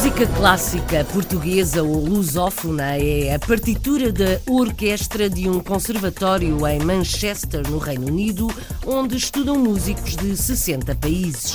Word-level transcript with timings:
Música 0.00 0.26
clássica 0.28 1.04
portuguesa 1.04 1.82
ou 1.82 2.02
lusófona 2.02 2.96
é 2.96 3.34
a 3.34 3.38
partitura 3.38 4.10
da 4.10 4.40
orquestra 4.50 5.28
de 5.28 5.46
um 5.46 5.60
conservatório 5.60 6.66
em 6.66 6.78
Manchester, 6.78 7.68
no 7.68 7.76
Reino 7.76 8.06
Unido, 8.06 8.48
onde 8.86 9.18
estudam 9.18 9.56
músicos 9.56 10.16
de 10.16 10.34
60 10.34 10.94
países. 10.94 11.54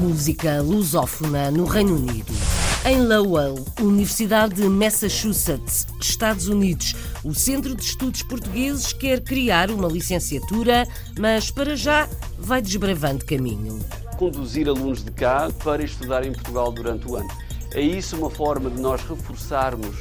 Música 0.00 0.62
lusófona 0.62 1.50
no 1.50 1.64
Reino 1.64 1.96
Unido. 1.96 2.47
Em 2.88 3.06
Lowell, 3.06 3.66
Universidade 3.82 4.54
de 4.54 4.66
Massachusetts, 4.66 5.86
Estados 6.00 6.48
Unidos, 6.48 6.96
o 7.22 7.34
Centro 7.34 7.74
de 7.74 7.82
Estudos 7.82 8.22
Portugueses 8.22 8.94
quer 8.94 9.20
criar 9.20 9.70
uma 9.70 9.86
licenciatura, 9.88 10.88
mas 11.20 11.50
para 11.50 11.76
já 11.76 12.08
vai 12.38 12.62
desbravando 12.62 13.26
caminho. 13.26 13.78
conduzir 14.16 14.70
alunos 14.70 15.04
de 15.04 15.10
cá 15.10 15.50
para 15.62 15.84
estudar 15.84 16.24
em 16.24 16.32
Portugal 16.32 16.72
durante 16.72 17.06
o 17.06 17.16
ano. 17.16 17.28
É 17.74 17.80
isso 17.82 18.16
uma 18.16 18.30
forma 18.30 18.70
de 18.70 18.80
nós 18.80 19.02
reforçarmos 19.02 19.94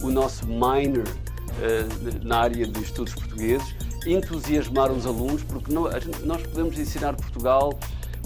o 0.00 0.10
nosso 0.10 0.44
minor 0.44 1.06
eh, 1.60 1.86
na 2.24 2.40
área 2.40 2.66
de 2.66 2.82
estudos 2.82 3.14
portugueses, 3.14 3.72
entusiasmar 4.04 4.90
os 4.90 5.06
alunos, 5.06 5.44
porque 5.44 5.72
nós 5.72 6.42
podemos 6.42 6.76
ensinar 6.76 7.14
Portugal, 7.14 7.78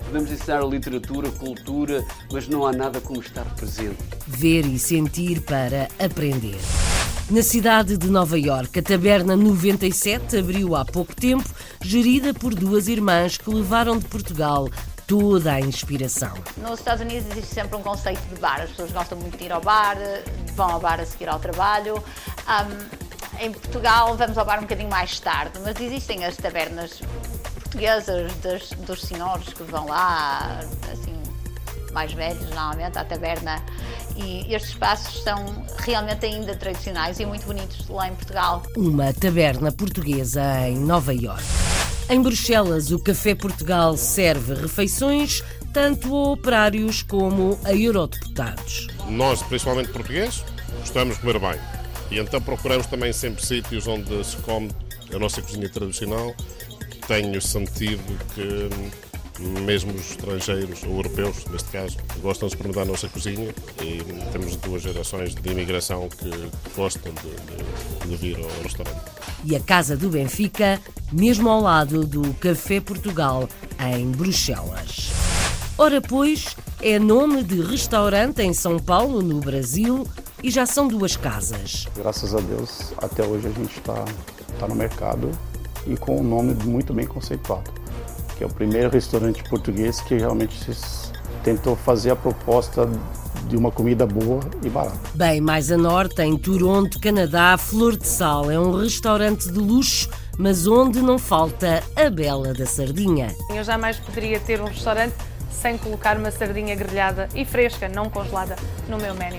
podemos 0.06 0.30
ensinar 0.30 0.64
literatura, 0.64 1.30
cultura, 1.32 2.04
mas 2.32 2.48
não 2.48 2.66
há 2.66 2.72
nada 2.72 3.00
como 3.00 3.20
estar 3.20 3.44
presente. 3.56 3.98
Ver 4.26 4.64
e 4.64 4.78
sentir 4.78 5.40
para 5.42 5.88
aprender. 5.98 6.58
Na 7.28 7.42
cidade 7.42 7.96
de 7.96 8.08
Nova 8.08 8.38
Iorque, 8.38 8.78
a 8.78 8.82
Taberna 8.82 9.36
97 9.36 10.38
abriu 10.38 10.76
há 10.76 10.84
pouco 10.84 11.14
tempo, 11.14 11.48
gerida 11.82 12.32
por 12.32 12.54
duas 12.54 12.86
irmãs 12.86 13.36
que 13.36 13.50
levaram 13.50 13.98
de 13.98 14.04
Portugal 14.04 14.68
toda 15.08 15.52
a 15.52 15.60
inspiração. 15.60 16.34
Nos 16.56 16.78
Estados 16.78 17.02
Unidos 17.02 17.28
existe 17.32 17.54
sempre 17.54 17.76
um 17.76 17.82
conceito 17.82 18.22
de 18.32 18.40
bar. 18.40 18.60
As 18.60 18.70
pessoas 18.70 18.92
gostam 18.92 19.18
muito 19.18 19.36
de 19.36 19.44
ir 19.44 19.52
ao 19.52 19.60
bar, 19.60 19.96
vão 20.54 20.70
ao 20.70 20.80
bar 20.80 21.00
a 21.00 21.04
seguir 21.04 21.28
ao 21.28 21.40
trabalho. 21.40 22.02
Ahm, 22.46 23.06
em 23.40 23.52
Portugal 23.52 24.16
vamos 24.16 24.38
ao 24.38 24.44
bar 24.44 24.58
um 24.58 24.62
bocadinho 24.62 24.88
mais 24.88 25.18
tarde, 25.18 25.58
mas 25.64 25.80
existem 25.80 26.24
as 26.24 26.36
tabernas 26.36 27.00
portuguesas 27.76 28.32
das- 28.36 28.70
dos 28.86 29.02
senhores 29.02 29.52
que 29.52 29.62
vão 29.64 29.86
lá, 29.86 30.60
assim, 30.90 31.12
mais 31.92 32.12
velhos, 32.12 32.48
normalmente, 32.50 32.98
à 32.98 33.04
taberna. 33.04 33.62
E 34.16 34.52
estes 34.54 34.70
espaços 34.70 35.22
são 35.22 35.44
realmente 35.78 36.24
ainda 36.24 36.56
tradicionais 36.56 37.20
e 37.20 37.26
muito 37.26 37.44
bonitos 37.46 37.86
lá 37.88 38.08
em 38.08 38.14
Portugal. 38.14 38.62
Uma 38.76 39.12
taberna 39.12 39.70
portuguesa 39.70 40.42
em 40.66 40.78
Nova 40.78 41.12
Iorque. 41.12 41.44
Em 42.08 42.22
Bruxelas, 42.22 42.90
o 42.92 42.98
Café 42.98 43.34
Portugal 43.34 43.96
serve 43.96 44.54
refeições 44.54 45.42
tanto 45.72 46.14
a 46.14 46.30
operários 46.32 47.02
como 47.02 47.58
a 47.62 47.74
eurodeputados. 47.74 48.86
Nós, 49.08 49.42
principalmente 49.42 49.90
portugueses, 49.90 50.42
gostamos 50.80 51.16
de 51.16 51.20
comer 51.20 51.38
bem. 51.38 51.60
E 52.10 52.18
então 52.18 52.40
procuramos 52.40 52.86
também 52.86 53.12
sempre 53.12 53.44
sítios 53.44 53.86
onde 53.86 54.24
se 54.24 54.36
come 54.38 54.70
a 55.14 55.18
nossa 55.18 55.42
cozinha 55.42 55.68
tradicional. 55.68 56.34
Tenho 57.06 57.40
sentido 57.40 58.02
que 58.34 58.68
mesmo 59.64 59.92
os 59.92 60.10
estrangeiros, 60.12 60.82
ou 60.84 60.96
europeus, 60.96 61.44
neste 61.50 61.68
caso, 61.68 61.96
gostam 62.22 62.48
de 62.48 62.54
experimentar 62.54 62.82
a 62.84 62.86
nossa 62.86 63.06
cozinha 63.08 63.54
e 63.82 64.02
temos 64.32 64.56
duas 64.56 64.82
gerações 64.82 65.34
de 65.34 65.50
imigração 65.50 66.08
que 66.08 66.30
gostam 66.74 67.12
de, 67.12 67.28
de- 67.30 68.08
de 68.08 68.16
vir 68.16 68.36
ao 68.38 68.62
restaurante. 68.62 68.98
E 69.44 69.54
a 69.54 69.60
Casa 69.60 69.96
do 69.96 70.08
Benfica, 70.08 70.80
mesmo 71.12 71.48
ao 71.50 71.60
lado 71.60 72.04
do 72.06 72.32
Café 72.34 72.80
Portugal, 72.80 73.46
em 73.78 74.10
Bruxelas. 74.10 75.10
Ora, 75.78 76.00
pois, 76.00 76.56
é 76.80 76.98
nome 76.98 77.42
de 77.44 77.60
restaurante 77.60 78.40
em 78.40 78.54
São 78.54 78.78
Paulo, 78.78 79.20
no 79.20 79.38
Brasil, 79.40 80.08
e 80.42 80.50
já 80.50 80.64
são 80.64 80.88
duas 80.88 81.14
casas. 81.16 81.86
Graças 81.94 82.34
a 82.34 82.40
Deus, 82.40 82.92
até 82.96 83.22
hoje 83.22 83.48
a 83.48 83.50
gente 83.50 83.76
está 83.78 84.02
tá 84.58 84.66
no 84.66 84.74
mercado 84.74 85.30
e 85.86 85.96
com 85.96 86.20
um 86.20 86.22
nome 86.22 86.54
muito 86.64 86.92
bem 86.92 87.06
conceituado, 87.06 87.70
que 88.36 88.44
é 88.44 88.46
o 88.46 88.50
primeiro 88.50 88.90
restaurante 88.90 89.42
português 89.48 90.00
que 90.00 90.16
realmente 90.16 90.54
se- 90.74 91.12
tentou 91.42 91.76
fazer 91.76 92.10
a 92.10 92.16
proposta 92.16 92.88
de 93.48 93.56
uma 93.56 93.70
comida 93.70 94.04
boa 94.06 94.40
e 94.64 94.68
barata. 94.68 94.98
Bem 95.14 95.40
mais 95.40 95.70
a 95.70 95.76
norte, 95.76 96.20
em 96.22 96.36
Toronto, 96.36 96.98
Canadá, 96.98 97.56
Flor 97.56 97.96
de 97.96 98.06
Sal 98.06 98.50
é 98.50 98.58
um 98.58 98.72
restaurante 98.72 99.50
de 99.52 99.58
luxo, 99.58 100.08
mas 100.36 100.66
onde 100.66 101.00
não 101.00 101.18
falta 101.18 101.82
a 101.94 102.10
bela 102.10 102.52
da 102.52 102.66
sardinha. 102.66 103.28
Eu 103.54 103.62
jamais 103.62 103.98
poderia 103.98 104.40
ter 104.40 104.60
um 104.60 104.64
restaurante 104.66 105.14
sem 105.52 105.78
colocar 105.78 106.16
uma 106.18 106.30
sardinha 106.30 106.74
grelhada 106.74 107.28
e 107.34 107.44
fresca, 107.44 107.88
não 107.88 108.10
congelada, 108.10 108.56
no 108.88 108.96
meu 108.98 109.14
menu. 109.14 109.38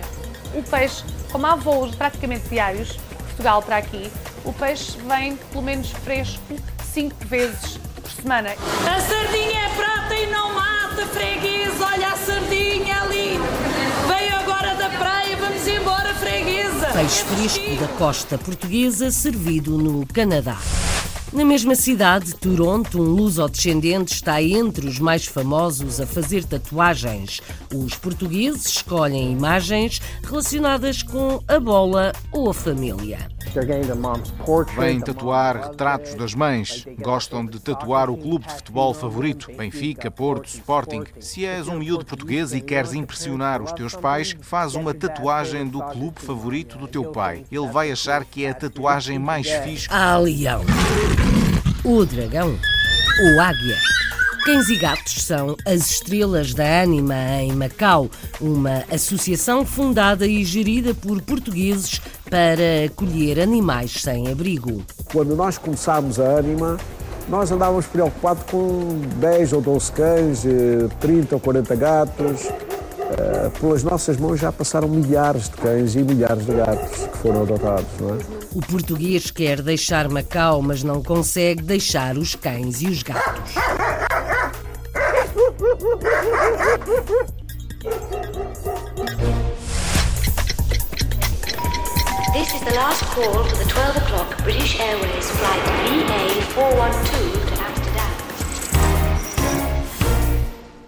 O 0.56 0.64
peixe, 0.64 1.04
como 1.32 1.46
há 1.46 1.56
voos 1.56 1.94
praticamente 1.94 2.48
diários 2.50 2.88
de 2.94 3.00
Portugal 3.26 3.62
para 3.62 3.78
aqui, 3.78 4.10
o 4.46 4.54
peixe 4.54 4.98
vem 5.08 5.36
pelo 5.52 5.64
menos 5.64 5.92
fresco 5.92 6.56
cinco 6.94 7.16
vezes 7.26 7.78
por 8.02 8.10
semana. 8.12 8.50
A 8.52 9.00
sardinha 9.00 9.66
é 9.66 9.70
prata 9.76 10.16
e 10.16 10.26
não 10.28 10.54
mata, 10.54 11.06
freguês. 11.08 11.74
Olha 11.80 12.10
a 12.10 12.18
sardinha 12.18 13.02
ali. 13.04 13.40
Veio 14.08 14.36
agora 14.38 14.76
da 14.76 14.90
praia, 14.90 15.38
vamos 15.38 15.68
embora, 15.68 16.14
freguesa. 16.16 16.88
Peixe 16.94 17.24
fresco 17.24 17.76
da 17.82 17.88
costa 17.98 18.38
portuguesa 18.38 19.12
servido 19.12 19.78
no 19.78 20.06
Canadá. 20.08 20.58
Na 21.34 21.44
mesma 21.44 21.76
cidade, 21.76 22.34
Toronto, 22.36 23.02
um 23.02 23.04
luso-descendente 23.04 24.14
está 24.14 24.42
entre 24.42 24.88
os 24.88 24.98
mais 24.98 25.26
famosos 25.26 26.00
a 26.00 26.08
fazer 26.08 26.46
tatuagens. 26.46 27.42
Os 27.76 27.96
portugueses 27.96 28.66
escolhem 28.66 29.34
imagens 29.34 30.02
relacionadas 30.24 31.04
com 31.04 31.44
a 31.46 31.60
bola 31.60 32.14
ou 32.32 32.50
a 32.50 32.54
família. 32.54 33.37
Vêm 34.78 35.00
tatuar 35.00 35.70
retratos 35.70 36.16
das 36.16 36.34
mães. 36.34 36.86
Gostam 37.00 37.46
de 37.46 37.60
tatuar 37.60 38.10
o 38.10 38.18
clube 38.18 38.48
de 38.48 38.54
futebol 38.54 38.94
favorito, 38.94 39.52
Benfica, 39.56 40.10
Porto, 40.12 40.46
Sporting. 40.48 41.04
Se 41.20 41.46
és 41.46 41.68
um 41.68 41.80
miúdo 41.80 42.06
português 42.06 42.54
e 42.54 42.62
queres 42.62 42.94
impressionar 42.94 43.62
os 43.62 43.72
teus 43.72 43.96
pais, 43.96 44.36
faz 44.42 44.76
uma 44.76 44.94
tatuagem 44.94 45.68
do 45.68 45.82
clube 45.82 46.22
favorito 46.22 46.78
do 46.78 46.88
teu 46.88 47.06
pai. 47.12 47.46
Ele 47.52 47.68
vai 47.68 47.92
achar 47.92 48.26
que 48.26 48.46
é 48.46 48.50
a 48.52 48.54
tatuagem 48.54 49.20
mais 49.20 49.50
fixe. 49.50 49.88
Há 49.90 50.18
leão, 50.18 50.62
o 51.84 52.06
dragão, 52.06 52.50
o 52.50 53.42
águia. 53.42 53.78
Cães 54.48 54.70
e 54.70 54.78
gatos 54.78 55.26
são 55.26 55.58
as 55.66 55.90
estrelas 55.90 56.54
da 56.54 56.82
Anima 56.82 57.14
em 57.42 57.52
Macau, 57.52 58.10
uma 58.40 58.82
associação 58.90 59.66
fundada 59.66 60.26
e 60.26 60.42
gerida 60.46 60.94
por 60.94 61.22
portugueses 61.22 62.00
para 62.30 62.86
acolher 62.86 63.42
animais 63.42 63.92
sem 64.02 64.32
abrigo. 64.32 64.86
Quando 65.12 65.36
nós 65.36 65.58
começámos 65.58 66.18
a 66.18 66.38
Anima, 66.38 66.78
nós 67.28 67.52
andávamos 67.52 67.88
preocupados 67.88 68.44
com 68.50 69.02
10 69.18 69.52
ou 69.52 69.62
12 69.62 69.92
cães, 69.92 70.46
eh, 70.46 70.88
30 71.02 71.36
ou 71.36 71.42
40 71.42 71.76
gatos. 71.76 72.46
Eh, 72.46 73.52
Pelas 73.60 73.84
nossas 73.84 74.16
mãos 74.16 74.40
já 74.40 74.50
passaram 74.50 74.88
milhares 74.88 75.50
de 75.50 75.58
cães 75.58 75.94
e 75.96 76.00
milhares 76.00 76.46
de 76.46 76.54
gatos 76.54 77.06
que 77.08 77.18
foram 77.18 77.42
adotados, 77.42 77.90
não 78.00 78.16
é? 78.16 78.18
O 78.56 78.62
português 78.62 79.30
quer 79.30 79.62
deixar 79.62 80.08
Macau, 80.08 80.62
mas 80.62 80.84
não 80.84 81.04
consegue 81.04 81.62
deixar 81.62 82.18
os 82.18 82.34
cães 82.34 82.82
e 82.82 82.88
os 82.88 83.04
gatos. 83.04 83.56
This 85.58 85.66
is 92.54 92.62
the 92.62 92.76
last 92.76 93.04
call 93.06 93.44
for 93.44 93.56
the 93.58 93.66
12 93.68 93.98
o'clock 93.98 94.38
British 94.44 94.80
Airways 94.80 95.32
flight 95.32 95.64
VA412 96.54 97.32
to 97.48 97.64
Amsterdam. 97.64 98.12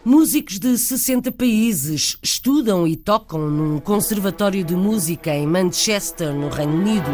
Músicos 0.05 0.59
de 0.59 0.77
60 0.77 1.31
países 1.31 2.17
estudam 2.21 2.85
e 2.87 2.95
tocam 2.95 3.49
num 3.49 3.79
conservatório 3.79 4.63
de 4.63 4.75
música 4.75 5.33
em 5.33 5.47
Manchester, 5.47 6.31
no 6.31 6.49
Reino 6.49 6.73
Unido. 6.75 7.09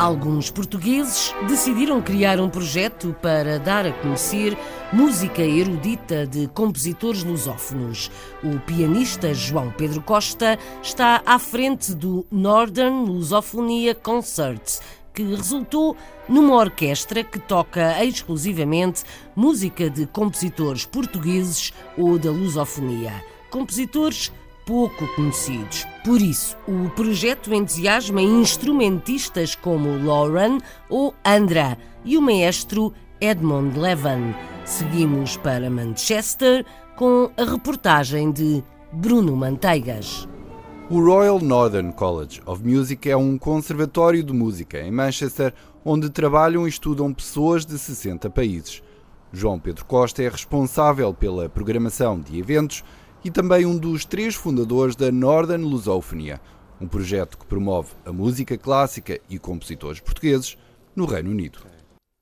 Alguns 0.00 0.50
portugueses 0.50 1.34
decidiram 1.46 2.00
criar 2.00 2.40
um 2.40 2.48
projeto 2.48 3.14
para 3.20 3.58
dar 3.58 3.84
a 3.84 3.92
conhecer 3.92 4.56
música 4.90 5.42
erudita 5.42 6.26
de 6.26 6.48
compositores 6.48 7.22
lusófonos. 7.22 8.10
O 8.42 8.58
pianista 8.60 9.34
João 9.34 9.70
Pedro 9.70 10.00
Costa 10.00 10.58
está 10.82 11.20
à 11.26 11.38
frente 11.38 11.94
do 11.94 12.24
Northern 12.30 13.04
Lusofonia 13.04 13.94
Concert, 13.94 14.80
que 15.12 15.22
resultou 15.22 15.94
numa 16.26 16.54
orquestra 16.54 17.22
que 17.22 17.38
toca 17.38 18.02
exclusivamente 18.02 19.04
música 19.36 19.90
de 19.90 20.06
compositores 20.06 20.86
portugueses 20.86 21.74
ou 21.98 22.18
da 22.18 22.30
lusofonia. 22.30 23.22
Compositores 23.50 24.32
pouco 24.70 25.04
conhecidos. 25.16 25.84
Por 26.04 26.22
isso, 26.22 26.56
o 26.68 26.88
projeto 26.90 27.52
entusiasma 27.52 28.22
instrumentistas 28.22 29.56
como 29.56 30.00
Lauren 30.06 30.58
ou 30.88 31.12
Andra 31.24 31.76
e 32.04 32.16
o 32.16 32.22
maestro 32.22 32.92
Edmond 33.20 33.76
Levan. 33.76 34.32
Seguimos 34.64 35.36
para 35.36 35.68
Manchester 35.68 36.64
com 36.94 37.32
a 37.36 37.42
reportagem 37.42 38.30
de 38.30 38.62
Bruno 38.92 39.34
Manteigas. 39.34 40.28
O 40.88 41.04
Royal 41.04 41.40
Northern 41.40 41.92
College 41.92 42.40
of 42.46 42.64
Music 42.64 43.10
é 43.10 43.16
um 43.16 43.36
conservatório 43.36 44.22
de 44.22 44.32
música 44.32 44.78
em 44.78 44.92
Manchester 44.92 45.52
onde 45.84 46.08
trabalham 46.10 46.64
e 46.64 46.70
estudam 46.70 47.12
pessoas 47.12 47.66
de 47.66 47.76
60 47.76 48.30
países. 48.30 48.84
João 49.32 49.58
Pedro 49.58 49.84
Costa 49.84 50.22
é 50.22 50.28
responsável 50.28 51.12
pela 51.12 51.48
programação 51.48 52.20
de 52.20 52.38
eventos 52.38 52.84
e 53.24 53.30
também 53.30 53.66
um 53.66 53.76
dos 53.76 54.04
três 54.04 54.34
fundadores 54.34 54.96
da 54.96 55.12
Northern 55.12 55.64
Lusophonia, 55.64 56.40
um 56.80 56.88
projeto 56.88 57.36
que 57.36 57.44
promove 57.44 57.92
a 58.04 58.12
música 58.12 58.56
clássica 58.56 59.20
e 59.28 59.38
compositores 59.38 60.00
portugueses 60.00 60.56
no 60.96 61.04
Reino 61.04 61.30
Unido. 61.30 61.60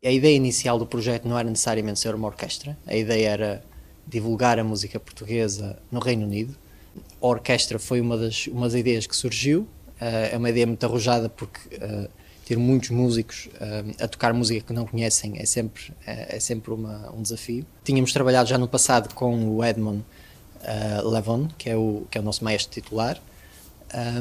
A 0.05 0.11
ideia 0.11 0.37
inicial 0.37 0.79
do 0.79 0.87
projeto 0.87 1.27
não 1.27 1.39
era 1.39 1.49
necessariamente 1.49 2.01
ser 2.01 2.15
uma 2.15 2.29
orquestra, 2.29 2.77
a 2.87 2.97
ideia 2.97 3.29
era 3.29 3.65
divulgar 4.07 4.59
a 4.59 4.65
música 4.65 4.99
portuguesa 4.99 5.79
no 5.91 6.01
Reino 6.01 6.25
Unido. 6.25 6.55
A 7.21 7.27
orquestra 7.27 7.79
foi 7.79 8.01
uma 8.01 8.17
das, 8.17 8.47
uma 8.47 8.67
das 8.67 8.75
ideias 8.75 9.07
que 9.07 9.15
surgiu, 9.15 9.69
eh, 10.01 10.31
é 10.33 10.39
uma 10.39 10.51
ideia 10.51 10.67
muito 10.67 10.85
arrojada 10.85 11.29
porque 11.29 11.61
uh, 11.77 12.09
ter 12.47 12.57
muitos 12.57 12.91
músicos 12.91 13.49
uh, 13.55 14.03
a 14.03 14.09
tocar 14.09 14.33
música 14.33 14.65
que 14.67 14.73
não 14.73 14.87
conhecem 14.87 15.39
é 15.39 15.45
sempre, 15.45 15.93
é, 16.07 16.37
é 16.37 16.41
sempre 16.41 16.73
uma, 16.73 17.13
um 17.13 17.21
desafio. 17.21 17.67
Tínhamos 17.85 18.13
trabalhado 18.13 18.49
já 18.49 18.57
no 18.57 18.67
passado 18.67 19.13
com 19.15 19.57
o 19.57 19.65
Edmond 19.65 20.05
uh, 20.63 21.09
Levon, 21.09 21.49
que 21.57 21.71
é, 21.71 21.77
o, 21.77 22.07
que 22.11 22.19
é 22.19 22.21
o 22.21 22.25
nosso 22.25 22.45
maestro 22.45 22.73
titular, 22.73 23.21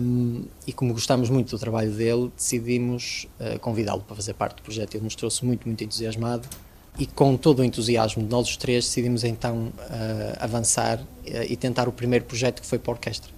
um, 0.02 0.46
e 0.66 0.72
como 0.72 0.94
gostámos 0.94 1.30
muito 1.30 1.52
do 1.52 1.60
trabalho 1.60 1.92
dele, 1.92 2.32
decidimos 2.36 3.28
uh, 3.40 3.60
convidá-lo 3.60 4.02
para 4.02 4.16
fazer 4.16 4.34
parte 4.34 4.58
do 4.58 4.64
projeto. 4.64 4.96
Ele 4.96 5.04
mostrou-se 5.04 5.44
muito, 5.44 5.68
muito 5.68 5.84
entusiasmado 5.84 6.48
e 6.98 7.06
com 7.06 7.36
todo 7.36 7.60
o 7.60 7.64
entusiasmo 7.64 8.24
de 8.24 8.30
nós 8.30 8.48
os 8.48 8.58
três 8.58 8.86
decidimos 8.86 9.24
então 9.24 9.68
uh, 9.68 9.74
avançar 10.40 11.00
e 11.50 11.56
tentar 11.58 11.88
o 11.88 11.92
primeiro 11.92 12.26
projeto 12.26 12.62
que 12.62 12.68
foi 12.68 12.80
para 12.80 12.92
a 12.92 12.96
orquestra. 12.96 13.37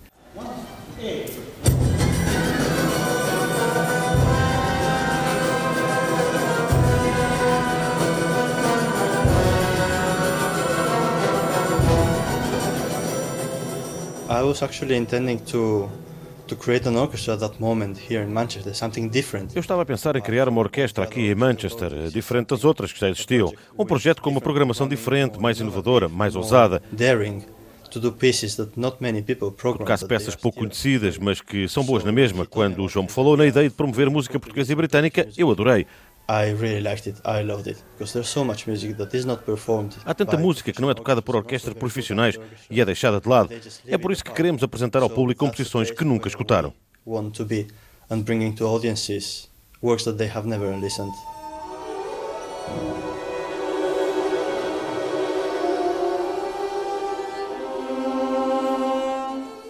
I 14.40 14.44
was 14.44 14.64
actually 14.64 14.96
intending 14.96 15.38
to 15.52 15.90
to 16.48 16.56
create 16.56 16.88
an 16.88 16.96
orchestra 16.96 17.34
at 17.34 17.42
that 17.42 17.60
moment 17.60 18.00
here 18.10 18.24
in 18.24 18.34
Manchester, 18.34 18.74
something 18.74 19.10
different. 19.10 19.54
Eu 19.54 19.60
estava 19.60 19.82
a 19.82 19.86
pensar 19.86 20.16
em 20.16 20.22
criar 20.22 20.48
uma 20.48 20.62
orquestra 20.62 21.04
aqui 21.04 21.28
em 21.30 21.36
Manchester, 21.36 22.10
diferente 22.10 22.48
das 22.48 22.64
outras 22.64 22.94
que 22.94 23.00
já 23.00 23.10
existiam. 23.10 23.54
Um 23.78 23.86
projeto 23.86 24.22
com 24.22 24.30
uma 24.30 24.40
programação 24.42 24.88
diferente, 24.88 25.38
mais 25.40 25.60
inovadora, 25.60 26.08
mais 26.08 26.38
ousada. 26.38 26.82
Daring 26.92 27.44
to 27.90 28.00
do 28.00 28.12
pieces 28.12 28.56
that 28.56 28.72
not 28.78 28.98
many 29.02 29.22
people 29.22 29.52
program. 29.52 29.80
Tocasse 29.80 30.08
peças 30.08 30.36
pouco 30.36 30.60
conhecidas, 30.60 31.18
mas 31.18 31.42
que 31.42 31.68
são 31.68 31.84
boas 31.84 32.04
na 32.04 32.12
mesma. 32.12 32.46
Quando 32.46 32.84
o 32.84 32.88
João 32.88 33.04
me 33.04 33.12
falou 33.12 33.36
na 33.36 33.46
ideia 33.46 33.68
de 33.68 33.76
promover 33.76 34.10
música 34.10 34.40
portuguesa 34.40 34.72
e 34.72 34.76
britânica, 34.76 35.28
eu 35.38 35.52
adorei. 35.52 35.86
I 36.30 36.52
really 36.52 36.80
liked 36.80 37.08
it. 37.08 37.20
I 37.26 37.42
loved 37.42 37.68
it 37.68 37.84
because 37.94 38.14
there's 38.14 38.30
so 38.30 38.46
much 38.46 38.68
music 38.68 38.98
that 38.98 39.18
is 39.18 39.26
not 39.26 39.44
performed. 39.46 39.96
Há 40.06 40.14
tanta 40.14 40.38
música 40.38 40.72
que 40.72 40.80
não 40.80 40.92
é 40.92 40.94
tocada 40.94 41.24
por 41.24 41.36
orquestras 41.36 41.74
profissionais 41.74 42.38
e 42.70 42.80
é 42.80 42.86
deixada 42.86 43.20
de 43.20 43.28
lado. 43.28 43.50
É 43.88 43.98
por 43.98 44.12
isso 44.12 44.24
que 44.24 44.32
queremos 44.32 44.62
apresentar 44.62 45.02
ao 45.02 45.10
público 45.10 45.44
composições 45.44 45.90
que 45.90 46.06
nunca 46.06 46.28
escutaram. 46.28 46.72
Want 47.04 47.32
to 47.32 47.46
be 47.46 47.66
and 48.12 48.20
bringing 48.20 48.54
to 48.54 48.68
audiences 48.68 49.50
works 49.82 50.04
that 50.04 50.20
they 50.20 50.30
have 50.30 50.48
never 50.48 50.80
listened. 50.80 51.14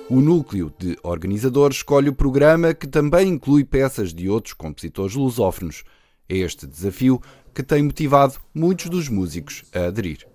O 0.10 0.20
núcleo 0.20 0.74
de 0.78 0.98
organizadores 1.04 1.78
escolhe 1.78 2.10
o 2.10 2.14
programa 2.14 2.74
que 2.74 2.88
também 2.88 3.30
inclui 3.30 3.64
peças 3.64 4.14
de 4.14 4.28
outros 4.28 4.54
compositores 4.54 5.16
lusófonos. 5.16 5.86
É 6.30 6.38
este 6.38 6.68
desafio 6.68 7.22
que 7.54 7.64
tem 7.64 7.84
motivado 7.84 8.36
muitos 8.54 8.86
dos 8.90 9.10
músicos 9.10 9.64
a 9.74 9.86
aderir. 9.88 10.28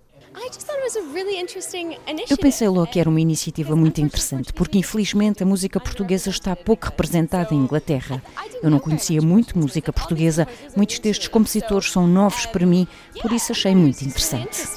Eu 2.29 2.37
pensei 2.37 2.67
logo 2.67 2.87
que 2.87 2.99
era 2.99 3.09
uma 3.09 3.21
iniciativa 3.21 3.75
muito 3.75 4.01
interessante, 4.01 4.51
porque 4.51 4.77
infelizmente 4.77 5.41
a 5.41 5.45
música 5.45 5.79
portuguesa 5.79 6.29
está 6.29 6.55
pouco 6.55 6.85
representada 6.85 7.55
em 7.55 7.57
Inglaterra. 7.57 8.21
Eu 8.61 8.69
não 8.69 8.79
conhecia 8.79 9.21
muito 9.21 9.57
música 9.57 9.93
portuguesa, 9.93 10.47
muitos 10.75 10.99
destes 10.99 11.29
compositores 11.29 11.89
são 11.89 12.05
novos 12.05 12.45
para 12.45 12.65
mim, 12.65 12.85
por 13.21 13.31
isso 13.31 13.53
achei 13.53 13.73
muito 13.73 14.01
interessante. 14.01 14.67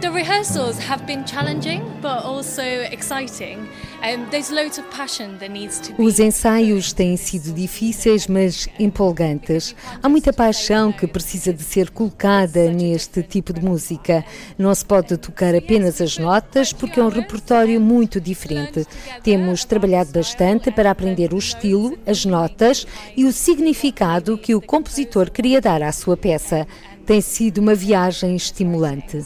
The 0.00 0.12
rehearsals 0.12 0.78
have 0.78 1.04
been 1.06 1.24
challenging 1.24 1.82
but 2.00 2.24
also 2.24 2.62
exciting. 2.62 3.68
Um, 4.00 4.28
there's 4.30 4.48
loads 4.48 4.78
of 4.78 4.88
passion 4.90 5.38
that 5.38 5.50
needs 5.50 5.80
to 5.80 5.92
be. 5.92 6.02
Os 6.02 6.20
ensaios 6.20 6.92
têm 6.92 7.16
sido 7.16 7.52
difíceis, 7.52 8.28
mas 8.28 8.68
empolgantes. 8.78 9.74
Há 10.00 10.08
muita 10.08 10.32
paixão 10.32 10.92
que 10.92 11.06
precisa 11.08 11.52
de 11.52 11.64
ser 11.64 11.90
colocada 11.90 12.70
neste 12.70 13.24
tipo 13.24 13.52
de 13.52 13.60
música. 13.60 14.24
Não 14.56 14.72
se 14.72 14.84
pode 14.84 15.16
tocar 15.16 15.52
apenas 15.52 16.00
as 16.00 16.16
notas 16.16 16.72
porque 16.72 17.00
é 17.00 17.02
um 17.02 17.08
repertório 17.08 17.80
muito 17.80 18.20
diferente. 18.20 18.86
Temos 19.24 19.64
trabalhado 19.64 20.12
bastante 20.12 20.70
para 20.70 20.92
aprender 20.92 21.34
o 21.34 21.38
estilo, 21.38 21.98
as 22.06 22.24
notas 22.24 22.86
e 23.16 23.24
o 23.24 23.32
significado 23.32 24.38
que 24.38 24.54
o 24.54 24.60
compositor 24.60 25.28
queria 25.28 25.60
dar 25.60 25.82
à 25.82 25.90
sua 25.90 26.16
peça 26.16 26.68
tem 27.08 27.22
sido 27.22 27.56
uma 27.56 27.74
viagem 27.74 28.36
estimulante. 28.36 29.24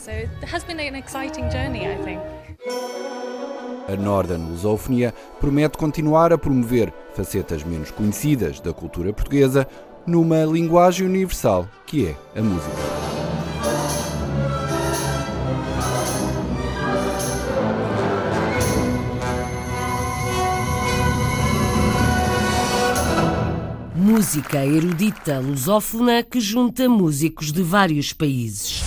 A 3.85 3.95
Northern 3.97 4.49
Lusophonia 4.49 5.13
promete 5.37 5.77
continuar 5.77 6.31
a 6.31 6.37
promover 6.37 6.93
facetas 7.13 7.61
menos 7.65 7.91
conhecidas 7.91 8.61
da 8.61 8.73
cultura 8.73 9.11
portuguesa 9.11 9.67
numa 10.07 10.45
linguagem 10.45 11.05
universal 11.05 11.67
que 11.85 12.07
é 12.07 12.39
a 12.39 12.41
música. 12.41 12.73
Música 24.13 24.63
erudita 24.63 25.39
lusófona 25.39 26.21
que 26.21 26.39
junta 26.39 26.87
músicos 26.87 27.51
de 27.51 27.63
vários 27.63 28.13
países. 28.13 28.82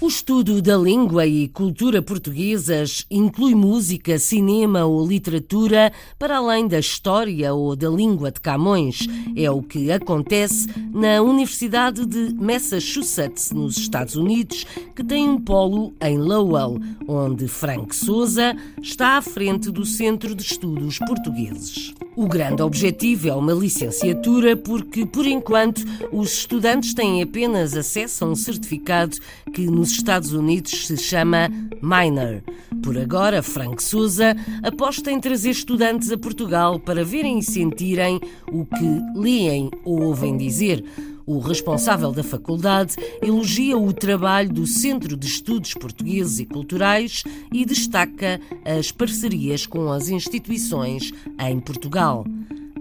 O 0.00 0.06
estudo 0.06 0.62
da 0.62 0.76
língua 0.76 1.26
e 1.26 1.48
cultura 1.48 2.00
portuguesas 2.00 3.04
inclui 3.10 3.52
música, 3.56 4.16
cinema 4.16 4.84
ou 4.84 5.04
literatura 5.04 5.92
para 6.16 6.36
além 6.36 6.68
da 6.68 6.78
história 6.78 7.52
ou 7.52 7.74
da 7.74 7.88
língua 7.88 8.30
de 8.30 8.40
Camões. 8.40 9.08
É 9.34 9.50
o 9.50 9.60
que 9.60 9.90
acontece 9.90 10.68
na 10.92 11.20
Universidade 11.20 12.06
de 12.06 12.32
Massachusetts, 12.32 13.50
nos 13.50 13.76
Estados 13.76 14.14
Unidos, 14.14 14.64
que 14.94 15.02
tem 15.02 15.28
um 15.28 15.40
polo 15.40 15.92
em 16.00 16.16
Lowell, 16.16 16.78
onde 17.08 17.48
Frank 17.48 17.94
Souza 17.94 18.56
está 18.80 19.16
à 19.16 19.22
frente 19.22 19.68
do 19.68 19.84
Centro 19.84 20.32
de 20.32 20.44
Estudos 20.44 21.00
Portugueses. 21.00 21.92
O 22.14 22.26
grande 22.26 22.62
objetivo 22.62 23.28
é 23.28 23.34
uma 23.34 23.52
licenciatura 23.52 24.56
porque, 24.56 25.06
por 25.06 25.24
enquanto, 25.24 25.84
os 26.12 26.32
estudantes 26.38 26.92
têm 26.92 27.22
apenas 27.22 27.76
acesso 27.76 28.24
a 28.24 28.28
um 28.28 28.34
certificado 28.34 29.16
que 29.54 29.66
nos 29.66 29.87
Estados 29.92 30.32
Unidos 30.32 30.86
se 30.86 30.96
chama 30.96 31.50
Minor. 31.82 32.42
Por 32.82 32.96
agora, 32.96 33.42
Frank 33.42 33.82
Souza 33.82 34.36
aposta 34.62 35.10
em 35.10 35.20
trazer 35.20 35.50
estudantes 35.50 36.10
a 36.10 36.18
Portugal 36.18 36.78
para 36.78 37.04
verem 37.04 37.38
e 37.38 37.42
sentirem 37.42 38.20
o 38.50 38.64
que 38.64 39.18
leem 39.18 39.70
ou 39.84 40.02
ouvem 40.02 40.36
dizer. 40.36 40.84
O 41.26 41.40
responsável 41.40 42.10
da 42.10 42.22
faculdade 42.22 42.96
elogia 43.20 43.76
o 43.76 43.92
trabalho 43.92 44.50
do 44.50 44.66
Centro 44.66 45.14
de 45.14 45.26
Estudos 45.26 45.74
Portugueses 45.74 46.38
e 46.38 46.46
Culturais 46.46 47.22
e 47.52 47.66
destaca 47.66 48.40
as 48.64 48.90
parcerias 48.90 49.66
com 49.66 49.92
as 49.92 50.08
instituições 50.08 51.12
em 51.38 51.60
Portugal. 51.60 52.24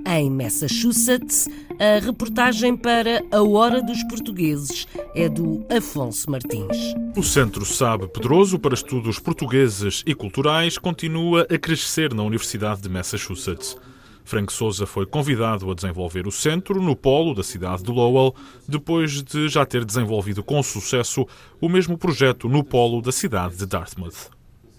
Em 0.08 0.30
Massachusetts. 0.30 1.50
A 1.80 2.04
reportagem 2.04 2.76
para 2.76 3.24
A 3.30 3.44
Hora 3.44 3.82
dos 3.82 4.02
Portugueses 4.06 4.88
é 5.14 5.28
do 5.28 5.66
Afonso 5.70 6.32
Martins. 6.32 6.96
O 7.16 7.22
Centro 7.22 7.66
Sabe 7.66 8.08
Pedroso 8.08 8.58
para 8.58 8.74
Estudos 8.74 9.20
Portugueses 9.20 10.04
e 10.06 10.16
Culturais 10.16 10.78
continua 10.78 11.46
a 11.52 11.58
crescer 11.58 12.14
na 12.14 12.24
Universidade 12.24 12.82
de 12.82 12.90
Massachusetts. 12.90 13.78
Frank 14.24 14.52
Souza 14.52 14.86
foi 14.86 15.06
convidado 15.06 15.70
a 15.72 15.74
desenvolver 15.74 16.28
o 16.28 16.32
centro 16.32 16.82
no 16.82 16.96
polo 16.96 17.34
da 17.34 17.44
cidade 17.44 17.84
de 17.84 17.92
Lowell, 17.92 18.36
depois 18.68 19.24
de 19.24 19.48
já 19.48 19.66
ter 19.66 19.86
desenvolvido 19.86 20.44
com 20.44 20.62
sucesso 20.62 21.26
o 21.62 21.70
mesmo 21.70 21.98
projeto 21.98 22.50
no 22.50 22.64
polo 22.64 23.02
da 23.02 23.12
cidade 23.12 23.56
de 23.56 23.66
Dartmouth. 23.66 24.30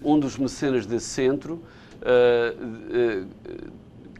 Um 0.02 0.18
dos 0.18 0.36
mecenas 0.36 0.84
desse 0.84 1.06
centro, 1.06 1.62
uh, 2.02 3.24
uh, 3.24 3.26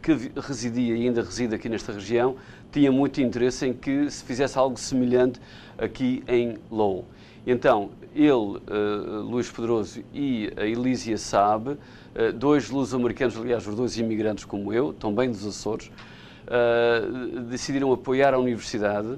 que 0.01 0.31
residia 0.39 0.95
e 0.95 1.07
ainda 1.07 1.21
reside 1.21 1.55
aqui 1.55 1.69
nesta 1.69 1.91
região, 1.91 2.35
tinha 2.71 2.91
muito 2.91 3.21
interesse 3.21 3.67
em 3.67 3.73
que 3.73 4.09
se 4.09 4.23
fizesse 4.23 4.57
algo 4.57 4.77
semelhante 4.77 5.39
aqui 5.77 6.23
em 6.27 6.57
Lowell. 6.71 7.05
Então, 7.45 7.91
ele, 8.13 8.31
uh, 8.31 9.21
Luís 9.23 9.49
Pedroso 9.49 10.03
e 10.13 10.51
a 10.57 10.65
Elísia 10.65 11.17
Sabe, 11.17 11.71
uh, 11.71 12.33
dois 12.33 12.69
luso-americanos, 12.69 13.37
aliás, 13.37 13.65
os 13.67 13.75
dois 13.75 13.97
imigrantes 13.97 14.45
como 14.45 14.73
eu, 14.73 14.93
também 14.93 15.29
dos 15.29 15.45
Açores, 15.45 15.87
uh, 16.47 17.39
decidiram 17.41 17.91
apoiar 17.91 18.33
a 18.33 18.39
universidade, 18.39 19.17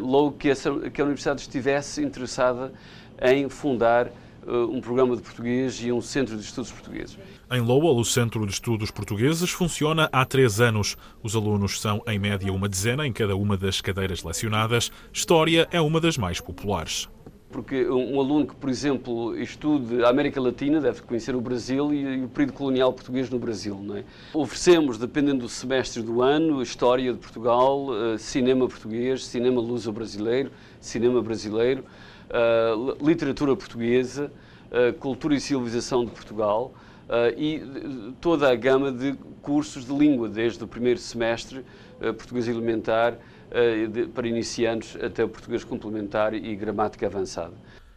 logo 0.00 0.36
que, 0.38 0.48
essa, 0.48 0.70
que 0.88 1.00
a 1.00 1.04
universidade 1.04 1.40
estivesse 1.40 2.00
interessada 2.00 2.72
em 3.20 3.48
fundar 3.48 4.08
um 4.46 4.80
programa 4.80 5.16
de 5.16 5.22
português 5.22 5.80
e 5.82 5.92
um 5.92 6.00
centro 6.00 6.36
de 6.36 6.42
estudos 6.42 6.70
portugueses. 6.72 7.18
Em 7.50 7.60
Lowell, 7.60 7.96
o 7.96 8.04
Centro 8.04 8.46
de 8.46 8.52
Estudos 8.52 8.90
Portugueses 8.90 9.50
funciona 9.50 10.08
há 10.12 10.24
três 10.24 10.60
anos. 10.60 10.96
Os 11.22 11.36
alunos 11.36 11.80
são, 11.80 12.02
em 12.06 12.18
média, 12.18 12.52
uma 12.52 12.68
dezena 12.68 13.06
em 13.06 13.12
cada 13.12 13.36
uma 13.36 13.56
das 13.56 13.80
cadeiras 13.80 14.22
lecionadas. 14.22 14.90
História 15.12 15.68
é 15.70 15.80
uma 15.80 16.00
das 16.00 16.18
mais 16.18 16.40
populares 16.40 17.08
porque 17.54 17.88
um 17.88 18.18
aluno 18.18 18.48
que, 18.48 18.56
por 18.56 18.68
exemplo, 18.68 19.38
estude 19.38 20.04
a 20.04 20.08
América 20.08 20.40
Latina 20.40 20.80
deve 20.80 21.02
conhecer 21.02 21.36
o 21.36 21.40
Brasil 21.40 21.94
e, 21.94 22.24
o 22.24 22.28
período 22.28 22.52
colonial 22.52 22.92
português 22.92 23.30
no 23.30 23.38
Brasil. 23.38 23.78
Não 23.80 23.96
é? 23.96 24.04
Oferecemos, 24.34 24.98
dependendo 24.98 25.42
do 25.42 25.48
semestre 25.48 26.02
do 26.02 26.20
ano, 26.20 26.60
história 26.60 27.12
de 27.12 27.18
Portugal, 27.20 27.90
uh, 27.90 28.18
cinema 28.18 28.66
português, 28.66 29.24
cinema 29.24 29.60
luso-brasileiro, 29.60 30.50
cinema 30.80 31.22
brasileiro, 31.22 31.84
uh, 32.30 33.06
literatura 33.06 33.56
portuguesa, 33.56 34.32
uh, 34.70 34.92
cultura 34.94 35.34
e 35.34 35.40
civilização 35.40 36.04
de 36.04 36.10
Portugal 36.10 36.74
e 37.36 37.62
toda 38.18 38.50
a 38.50 38.54
gama 38.54 38.90
de 38.90 39.12
cursos 39.42 39.84
de 39.84 39.92
língua, 39.92 40.26
desde 40.26 40.64
o 40.64 40.66
primeiro 40.66 40.98
semestre, 40.98 41.62
português 42.16 42.48
elementar, 42.48 43.18
eh, 43.54 44.06
para 44.12 44.26
iniciantes 44.26 44.96
até 45.00 45.22
o 45.22 45.28
português 45.28 45.62
complementar 45.62 46.34
e 46.34 46.56
gramática 46.56 47.06
avançada. 47.06 47.54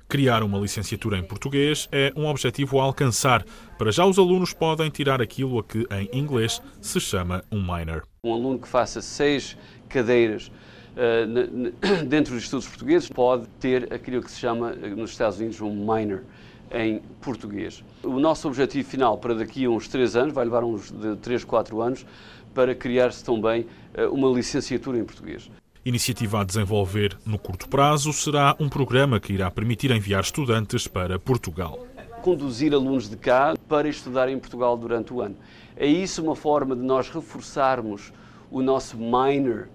Criar 0.07 0.43
uma 0.43 0.59
licenciatura 0.59 1.17
em 1.17 1.23
português 1.23 1.89
é 1.91 2.13
um 2.15 2.27
objetivo 2.27 2.79
a 2.79 2.83
alcançar. 2.83 3.43
Para 3.75 3.91
já, 3.91 4.05
os 4.05 4.19
alunos 4.19 4.53
podem 4.53 4.87
tirar 4.91 5.19
aquilo 5.19 5.57
a 5.57 5.63
que, 5.63 5.87
em 5.91 6.09
inglês, 6.13 6.61
se 6.79 6.99
chama 6.99 7.43
um 7.51 7.59
minor. 7.59 8.03
Um 8.23 8.33
aluno 8.35 8.59
que 8.59 8.67
faça 8.67 9.01
seis 9.01 9.57
cadeiras 9.89 10.51
dentro 12.07 12.33
dos 12.33 12.43
estudos 12.43 12.67
portugueses 12.67 13.07
pode 13.09 13.47
ter 13.59 13.93
aquilo 13.93 14.21
que 14.21 14.31
se 14.31 14.39
chama, 14.39 14.75
eh, 14.81 14.89
nos 14.89 15.11
Estados 15.11 15.39
Unidos, 15.39 15.61
um 15.61 15.71
minor 15.71 16.23
em 16.71 16.99
português. 17.21 17.83
O 18.03 18.19
nosso 18.19 18.47
objetivo 18.47 18.89
final 18.89 19.17
para 19.17 19.35
daqui 19.35 19.65
a 19.65 19.69
uns 19.69 19.87
três 19.87 20.15
anos, 20.15 20.33
vai 20.33 20.43
levar 20.43 20.63
uns 20.63 20.91
de 20.91 21.15
três, 21.17 21.43
quatro 21.43 21.81
anos, 21.81 22.05
para 22.53 22.73
criar-se 22.73 23.23
também 23.23 23.67
eh, 23.93 24.07
uma 24.07 24.29
licenciatura 24.29 24.97
em 24.97 25.03
português. 25.03 25.49
Iniciativa 25.85 26.41
a 26.41 26.43
desenvolver 26.43 27.17
no 27.25 27.39
curto 27.39 27.69
prazo 27.69 28.11
será 28.11 28.55
um 28.59 28.67
programa 28.67 29.19
que 29.19 29.31
irá 29.31 29.49
permitir 29.49 29.91
enviar 29.91 30.21
estudantes 30.21 30.87
para 30.87 31.17
Portugal. 31.17 31.87
Conduzir 32.21 32.73
alunos 32.73 33.09
de 33.09 33.15
cá 33.15 33.53
para 33.69 33.87
estudar 33.87 34.27
em 34.27 34.37
Portugal 34.37 34.75
durante 34.75 35.13
o 35.13 35.21
ano. 35.21 35.37
É 35.77 35.85
isso 35.85 36.21
uma 36.21 36.35
forma 36.35 36.75
de 36.75 36.81
nós 36.81 37.09
reforçarmos 37.09 38.11
o 38.51 38.61
nosso 38.61 38.97
minor 38.97 39.69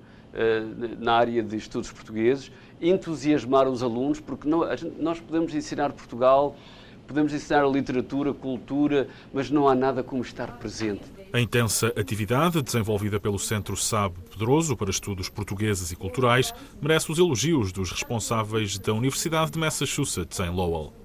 na 0.99 1.15
área 1.15 1.43
de 1.43 1.57
estudos 1.57 1.91
portugueses, 1.93 2.51
entusiasmar 2.81 3.69
os 3.69 3.83
alunos, 3.83 4.21
porque 4.21 4.49
não, 4.49 4.62
nós 4.99 5.21
podemos 5.21 5.55
ensinar 5.55 5.93
Portugal, 5.93 6.57
podemos 7.07 7.33
ensinar 7.33 7.67
literatura, 7.69 8.33
cultura, 8.33 9.09
mas 9.33 9.51
não 9.51 9.69
há 9.69 9.75
nada 9.75 10.03
como 10.03 10.23
estar 10.23 10.59
presente. 10.59 11.03
A 11.33 11.41
intensa 11.41 11.93
atividade 11.97 12.61
desenvolvida 12.61 13.19
pelo 13.19 13.39
Centro 13.39 13.77
SAB 13.77 14.15
Pedroso 14.31 14.77
para 14.77 14.91
Estudos 14.91 15.31
Portugueses 15.31 15.91
e 15.91 15.97
Culturais 15.97 16.53
merece 16.81 17.11
os 17.11 17.19
elogios 17.19 17.73
dos 17.73 17.91
responsáveis 17.91 18.79
da 18.79 18.93
Universidade 18.93 19.53
de 19.53 19.59
Massachusetts, 19.59 20.39
em 20.41 20.51
Lowell. 20.51 21.02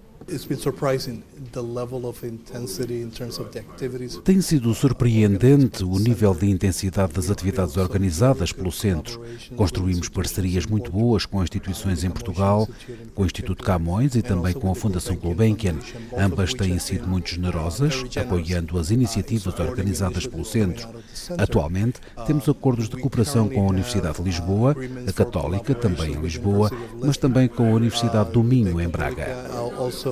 Tem 4.21 4.41
sido 4.41 4.73
surpreendente 4.75 5.85
o 5.85 5.97
nível 5.97 6.35
de 6.35 6.49
intensidade 6.49 7.13
das 7.13 7.31
atividades 7.31 7.77
organizadas 7.77 8.51
pelo 8.51 8.71
centro. 8.71 9.21
Construímos 9.55 10.09
parcerias 10.09 10.65
muito 10.65 10.91
boas 10.91 11.25
com 11.25 11.41
instituições 11.41 12.03
em 12.03 12.09
Portugal, 12.09 12.67
com 13.15 13.23
o 13.23 13.25
Instituto 13.25 13.63
Camões 13.63 14.15
e 14.15 14.21
também 14.21 14.53
com 14.53 14.69
a 14.69 14.75
Fundação 14.75 15.15
Gulbenkian. 15.15 15.75
Ambas 16.17 16.53
têm 16.53 16.77
sido 16.77 17.07
muito 17.07 17.29
generosas, 17.29 18.03
apoiando 18.17 18.77
as 18.77 18.91
iniciativas 18.91 19.57
organizadas 19.57 20.27
pelo 20.27 20.43
centro. 20.43 20.89
Atualmente, 21.37 22.01
temos 22.25 22.49
acordos 22.49 22.89
de 22.89 22.97
cooperação 22.97 23.47
com 23.47 23.61
a 23.61 23.69
Universidade 23.69 24.17
de 24.17 24.23
Lisboa, 24.23 24.75
a 25.07 25.13
Católica, 25.13 25.73
também 25.73 26.13
em 26.13 26.21
Lisboa, 26.21 26.69
mas 26.99 27.15
também 27.15 27.47
com 27.47 27.71
a 27.71 27.75
Universidade 27.75 28.31
do 28.31 28.43
Minho, 28.43 28.81
em 28.81 28.89
Braga 28.89 29.27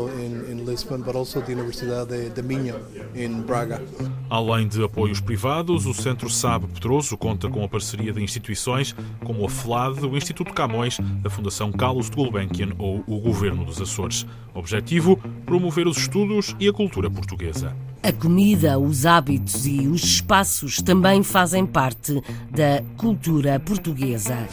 in, 0.09 0.51
in 0.51 0.65
Lisbon, 0.65 1.01
but 1.01 1.15
also 1.15 1.41
the 1.41 1.53
Universidade 1.53 2.29
de 2.29 2.41
Minho 2.41 2.75
in 3.15 3.41
Braga. 3.41 3.81
Além 4.29 4.67
de 4.67 4.83
apoios 4.83 5.19
privados, 5.19 5.85
o 5.85 5.93
Centro 5.93 6.29
Sabe 6.29 6.67
Pedroso 6.67 7.17
conta 7.17 7.49
com 7.49 7.63
a 7.63 7.67
parceria 7.67 8.11
de 8.11 8.21
instituições 8.21 8.95
como 9.23 9.45
a 9.45 9.49
FLAD, 9.49 10.05
o 10.05 10.17
Instituto 10.17 10.53
Camões, 10.53 10.97
a 11.23 11.29
Fundação 11.29 11.71
Carlos 11.71 12.09
de 12.09 12.15
Gulbenkian 12.15 12.69
ou 12.77 13.03
o 13.07 13.19
Governo 13.19 13.65
dos 13.65 13.81
Açores. 13.81 14.25
Objetivo: 14.53 15.17
promover 15.45 15.87
os 15.87 15.97
estudos 15.97 16.55
e 16.59 16.67
a 16.67 16.73
cultura 16.73 17.09
portuguesa. 17.09 17.75
A 18.01 18.11
comida, 18.11 18.77
os 18.77 19.05
hábitos 19.05 19.65
e 19.65 19.87
os 19.87 20.03
espaços 20.03 20.77
também 20.77 21.23
fazem 21.23 21.65
parte 21.65 22.21
da 22.51 22.83
cultura 22.97 23.59
portuguesa. 23.59 24.47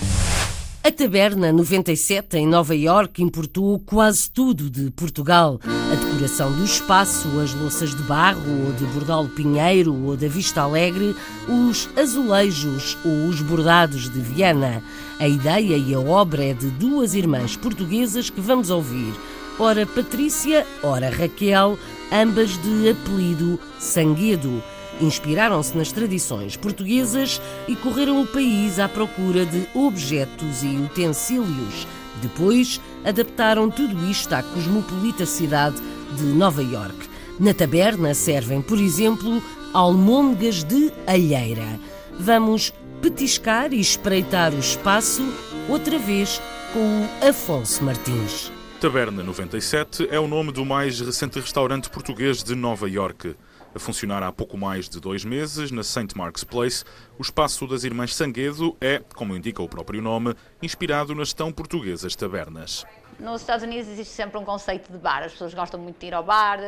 A 0.84 0.90
Taberna 0.90 1.52
97 1.52 2.36
em 2.38 2.44
Nova 2.44 2.74
York 2.74 3.22
importou 3.22 3.78
quase 3.78 4.28
tudo 4.28 4.68
de 4.68 4.90
Portugal. 4.90 5.60
A 5.64 5.94
decoração 5.94 6.52
do 6.52 6.64
espaço, 6.64 7.28
as 7.38 7.54
louças 7.54 7.94
de 7.94 8.02
barro 8.02 8.66
ou 8.66 8.72
de 8.72 8.84
bordal 8.86 9.28
pinheiro 9.28 9.94
ou 9.94 10.16
da 10.16 10.26
Vista 10.26 10.62
Alegre, 10.62 11.14
os 11.48 11.88
azulejos 11.96 12.98
ou 13.04 13.28
os 13.28 13.40
bordados 13.40 14.08
de 14.08 14.18
Viana. 14.18 14.82
A 15.20 15.28
ideia 15.28 15.76
e 15.76 15.94
a 15.94 16.00
obra 16.00 16.46
é 16.46 16.52
de 16.52 16.66
duas 16.70 17.14
irmãs 17.14 17.54
portuguesas 17.56 18.28
que 18.28 18.40
vamos 18.40 18.68
ouvir. 18.68 19.14
Ora 19.60 19.86
Patrícia, 19.86 20.66
ora 20.82 21.10
Raquel, 21.10 21.78
ambas 22.10 22.60
de 22.60 22.88
apelido 22.88 23.56
Sanguedo 23.78 24.60
inspiraram-se 25.00 25.76
nas 25.76 25.90
tradições 25.92 26.56
portuguesas 26.56 27.40
e 27.66 27.74
correram 27.76 28.22
o 28.22 28.26
país 28.26 28.78
à 28.78 28.88
procura 28.88 29.44
de 29.46 29.66
objetos 29.74 30.62
e 30.62 30.76
utensílios. 30.76 31.86
Depois, 32.20 32.80
adaptaram 33.04 33.70
tudo 33.70 34.08
isto 34.08 34.32
à 34.32 34.42
cosmopolita 34.42 35.26
cidade 35.26 35.76
de 36.16 36.24
Nova 36.24 36.62
York. 36.62 37.08
Na 37.40 37.54
taberna 37.54 38.14
servem, 38.14 38.60
por 38.60 38.78
exemplo, 38.78 39.42
almôndegas 39.72 40.62
de 40.62 40.92
alheira. 41.06 41.80
Vamos 42.18 42.72
petiscar 43.00 43.72
e 43.72 43.80
espreitar 43.80 44.52
o 44.52 44.58
espaço 44.58 45.22
outra 45.68 45.98
vez 45.98 46.40
com 46.72 46.78
o 46.78 47.28
Afonso 47.28 47.82
Martins. 47.82 48.52
Taberna 48.80 49.22
97 49.22 50.08
é 50.10 50.18
o 50.18 50.26
nome 50.26 50.52
do 50.52 50.64
mais 50.64 51.00
recente 51.00 51.38
restaurante 51.38 51.88
português 51.88 52.42
de 52.42 52.54
Nova 52.54 52.88
York. 52.88 53.34
A 53.74 53.78
funcionar 53.78 54.22
há 54.22 54.30
pouco 54.30 54.58
mais 54.58 54.86
de 54.86 55.00
dois 55.00 55.24
meses, 55.24 55.70
na 55.70 55.82
St. 55.82 56.08
Mark's 56.14 56.44
Place, 56.44 56.84
o 57.18 57.22
espaço 57.22 57.66
das 57.66 57.84
Irmãs 57.84 58.14
Sanguedo 58.14 58.76
é, 58.78 59.02
como 59.14 59.34
indica 59.34 59.62
o 59.62 59.68
próprio 59.68 60.02
nome, 60.02 60.34
inspirado 60.62 61.14
nas 61.14 61.32
tão 61.32 61.50
portuguesas 61.50 62.14
tabernas. 62.14 62.84
Nos 63.18 63.40
Estados 63.40 63.64
Unidos 63.64 63.88
existe 63.88 64.12
sempre 64.12 64.36
um 64.38 64.44
conceito 64.44 64.92
de 64.92 64.98
bar. 64.98 65.22
As 65.22 65.32
pessoas 65.32 65.54
gostam 65.54 65.80
muito 65.80 65.98
de 65.98 66.06
ir 66.06 66.12
ao 66.12 66.22
bar, 66.22 66.58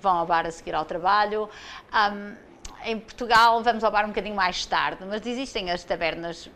vão 0.00 0.16
ao 0.16 0.26
bar 0.26 0.46
a 0.46 0.50
seguir 0.50 0.74
ao 0.74 0.86
trabalho. 0.86 1.46
Um, 1.92 2.34
em 2.84 2.98
Portugal 2.98 3.62
vamos 3.62 3.84
ao 3.84 3.90
bar 3.90 4.04
um 4.04 4.08
bocadinho 4.08 4.34
mais 4.34 4.64
tarde, 4.64 5.04
mas 5.06 5.26
existem 5.26 5.70
as 5.70 5.84
tabernas 5.84 6.48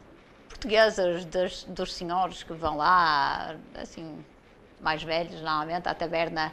portuguesas 0.48 1.26
dos, 1.26 1.64
dos 1.64 1.92
senhores 1.92 2.42
que 2.42 2.54
vão 2.54 2.78
lá, 2.78 3.54
assim, 3.74 4.24
mais 4.82 5.02
velhos, 5.02 5.40
normalmente, 5.40 5.88
à 5.88 5.94
taberna. 5.94 6.52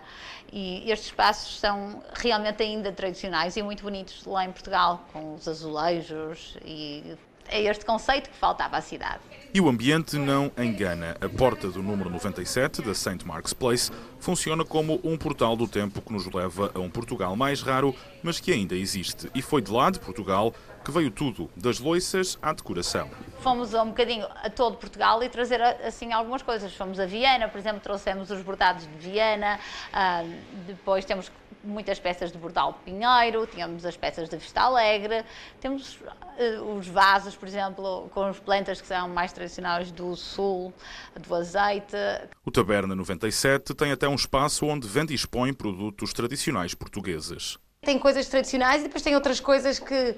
E 0.51 0.89
estes 0.89 1.09
espaços 1.09 1.59
são 1.59 2.01
realmente 2.13 2.63
ainda 2.63 2.91
tradicionais 2.91 3.57
e 3.57 3.61
muito 3.61 3.83
bonitos 3.83 4.25
lá 4.25 4.45
em 4.45 4.51
Portugal, 4.51 5.05
com 5.11 5.35
os 5.35 5.47
azulejos 5.47 6.57
e 6.65 7.17
é 7.49 7.63
este 7.63 7.85
conceito 7.85 8.29
que 8.29 8.35
faltava 8.35 8.77
à 8.77 8.81
cidade. 8.81 9.19
E 9.53 9.61
o 9.61 9.69
ambiente 9.69 10.17
não 10.17 10.51
engana. 10.57 11.15
A 11.21 11.29
porta 11.29 11.69
do 11.69 11.81
número 11.81 12.09
97 12.09 12.81
da 12.81 12.93
St. 12.93 13.25
Mark's 13.25 13.53
Place 13.53 13.91
funciona 14.19 14.65
como 14.65 14.99
um 15.03 15.17
portal 15.17 15.55
do 15.55 15.67
tempo 15.67 16.01
que 16.01 16.11
nos 16.11 16.31
leva 16.31 16.71
a 16.75 16.79
um 16.79 16.89
Portugal 16.89 17.35
mais 17.35 17.61
raro, 17.61 17.95
mas 18.21 18.39
que 18.39 18.51
ainda 18.51 18.75
existe. 18.75 19.29
E 19.33 19.41
foi 19.41 19.61
de 19.61 19.71
lá 19.71 19.89
de 19.89 19.99
Portugal 19.99 20.53
que 20.87 20.91
veio 20.93 21.11
tudo, 21.11 21.49
das 21.53 21.79
loiças 21.79 22.39
à 22.41 22.53
decoração. 22.53 23.09
Fomos 23.41 23.73
um 23.73 23.87
bocadinho 23.87 24.25
a 24.41 24.49
todo 24.49 24.77
Portugal 24.77 25.21
e 25.21 25.27
trazer 25.27 25.61
assim 25.61 26.13
algumas 26.13 26.41
coisas. 26.41 26.73
Fomos 26.73 26.97
a 26.97 27.05
Viena, 27.05 27.49
por 27.49 27.57
exemplo, 27.57 27.81
trouxemos 27.81 28.31
os 28.31 28.41
bordados 28.41 28.87
de 28.87 28.97
Viena, 28.97 29.59
uh, 29.89 30.65
depois 30.65 31.03
temos 31.03 31.29
muitas 31.61 31.99
peças 31.99 32.31
de 32.31 32.37
bordal 32.37 32.79
pinheiro, 32.85 33.45
tínhamos 33.47 33.85
as 33.85 33.97
peças 33.97 34.29
de 34.29 34.37
Vista 34.37 34.61
Alegre, 34.61 35.25
temos 35.59 35.95
uh, 35.95 36.77
os 36.77 36.87
vasos, 36.87 37.35
por 37.35 37.49
exemplo, 37.49 38.09
com 38.13 38.23
as 38.23 38.39
plantas 38.39 38.79
que 38.79 38.87
são 38.87 39.09
mais 39.09 39.33
tradicionais 39.33 39.91
do 39.91 40.15
sul, 40.15 40.73
do 41.19 41.35
azeite. 41.35 41.97
O 42.45 42.51
Taberna 42.51 42.95
97 42.95 43.75
tem 43.75 43.91
até 43.91 44.07
um 44.07 44.15
espaço 44.15 44.65
onde 44.65 44.87
vende 44.87 45.11
e 45.11 45.17
expõe 45.17 45.51
produtos 45.51 46.13
tradicionais 46.13 46.73
portugueses. 46.73 47.57
Tem 47.81 47.99
coisas 47.99 48.27
tradicionais 48.27 48.81
e 48.81 48.85
depois 48.85 49.03
tem 49.03 49.13
outras 49.13 49.39
coisas 49.39 49.77
que, 49.77 50.15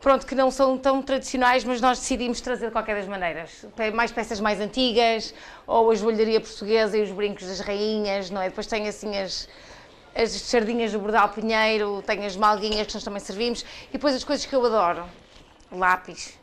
pronto, 0.00 0.26
que 0.26 0.34
não 0.34 0.50
são 0.50 0.76
tão 0.76 1.00
tradicionais, 1.00 1.64
mas 1.64 1.80
nós 1.80 2.00
decidimos 2.00 2.40
trazer 2.40 2.66
de 2.66 2.72
qualquer 2.72 2.96
das 2.96 3.06
maneiras. 3.06 3.64
Mais 3.94 4.10
peças 4.10 4.40
mais 4.40 4.60
antigas, 4.60 5.32
ou 5.66 5.90
a 5.90 5.94
joalharia 5.94 6.40
portuguesa 6.40 6.98
e 6.98 7.02
os 7.02 7.10
brincos 7.10 7.46
das 7.46 7.60
rainhas, 7.60 8.28
não 8.28 8.42
é? 8.42 8.48
Depois 8.48 8.66
tem 8.66 8.88
assim 8.88 9.16
as, 9.16 9.48
as 10.14 10.30
sardinhas 10.32 10.92
do 10.92 10.98
Bordal 10.98 11.28
Pinheiro, 11.28 12.02
tem 12.04 12.26
as 12.26 12.36
malguinhas 12.36 12.88
que 12.88 12.94
nós 12.94 13.04
também 13.04 13.20
servimos, 13.20 13.64
e 13.88 13.92
depois 13.92 14.14
as 14.14 14.24
coisas 14.24 14.44
que 14.44 14.54
eu 14.54 14.66
adoro, 14.66 15.08
lápis 15.70 16.36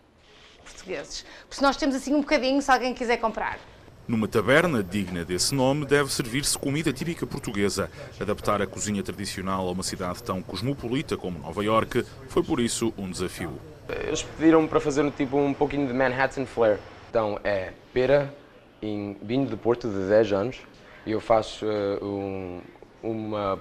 portugueses. 0.64 1.24
Por 1.48 1.54
isso 1.54 1.62
nós 1.62 1.76
temos 1.76 1.94
assim 1.94 2.16
um 2.16 2.22
bocadinho, 2.22 2.62
se 2.62 2.72
alguém 2.72 2.94
quiser 2.94 3.18
comprar. 3.18 3.60
Numa 4.06 4.28
taberna 4.28 4.84
digna 4.84 5.24
desse 5.24 5.56
nome, 5.56 5.86
deve 5.86 6.12
servir-se 6.12 6.58
comida 6.58 6.92
típica 6.92 7.26
portuguesa. 7.26 7.90
Adaptar 8.20 8.62
a 8.62 8.68
cozinha 8.68 9.02
tradicional 9.02 9.66
a 9.66 9.72
uma 9.72 9.82
cidade 9.82 10.22
tão 10.22 10.42
cosmopolita 10.42 11.16
como 11.16 11.40
Nova 11.40 11.64
York 11.64 12.04
foi 12.28 12.44
por 12.44 12.60
isso 12.60 12.94
um 12.98 13.10
desafio. 13.10 13.58
Eles 13.88 14.22
pediram-me 14.22 14.68
para 14.68 14.82
fazer 14.82 15.10
tipo 15.12 15.38
um 15.38 15.54
pouquinho 15.54 15.88
de 15.88 15.94
Manhattan 15.94 16.46
flair. 16.46 16.80
Então 17.10 17.40
é 17.46 17.72
pera 17.94 18.34
em 18.82 19.16
vinho 19.22 19.48
de 19.48 19.56
Porto 19.56 19.88
de 19.88 20.10
10 20.10 20.34
anos 20.34 20.58
e 21.06 21.12
eu 21.12 21.22
faço 21.22 21.66
uh, 21.66 22.06
um, 22.06 22.62
uma, 23.02 23.58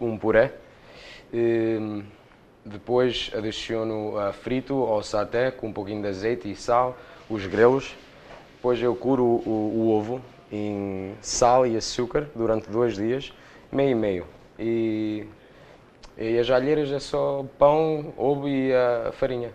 um 0.00 0.16
puré. 0.16 0.54
E, 1.30 2.02
depois 2.64 3.30
adiciono 3.34 4.16
uh, 4.16 4.32
frito 4.32 4.74
ou 4.74 5.02
saté 5.02 5.50
com 5.50 5.68
um 5.68 5.72
pouquinho 5.74 6.00
de 6.00 6.08
azeite 6.08 6.50
e 6.50 6.56
sal, 6.56 6.96
os 7.28 7.46
grelos 7.46 7.94
depois 8.66 8.82
eu 8.82 8.96
curo 8.96 9.22
o, 9.22 9.72
o, 9.76 9.90
ovo 9.96 10.20
em 10.50 11.14
sal 11.22 11.64
e 11.64 11.76
açúcar 11.76 12.28
durante 12.34 12.68
dois 12.68 12.96
dias, 12.96 13.32
meio 13.70 13.90
e 13.90 13.94
meio. 13.94 14.26
E, 14.58 15.24
e 16.18 16.36
as 16.36 16.50
alheiras 16.50 16.90
é 16.90 16.98
só 16.98 17.46
pão, 17.60 18.12
ovo 18.16 18.48
e 18.48 18.74
a 18.74 19.12
farinha. 19.12 19.52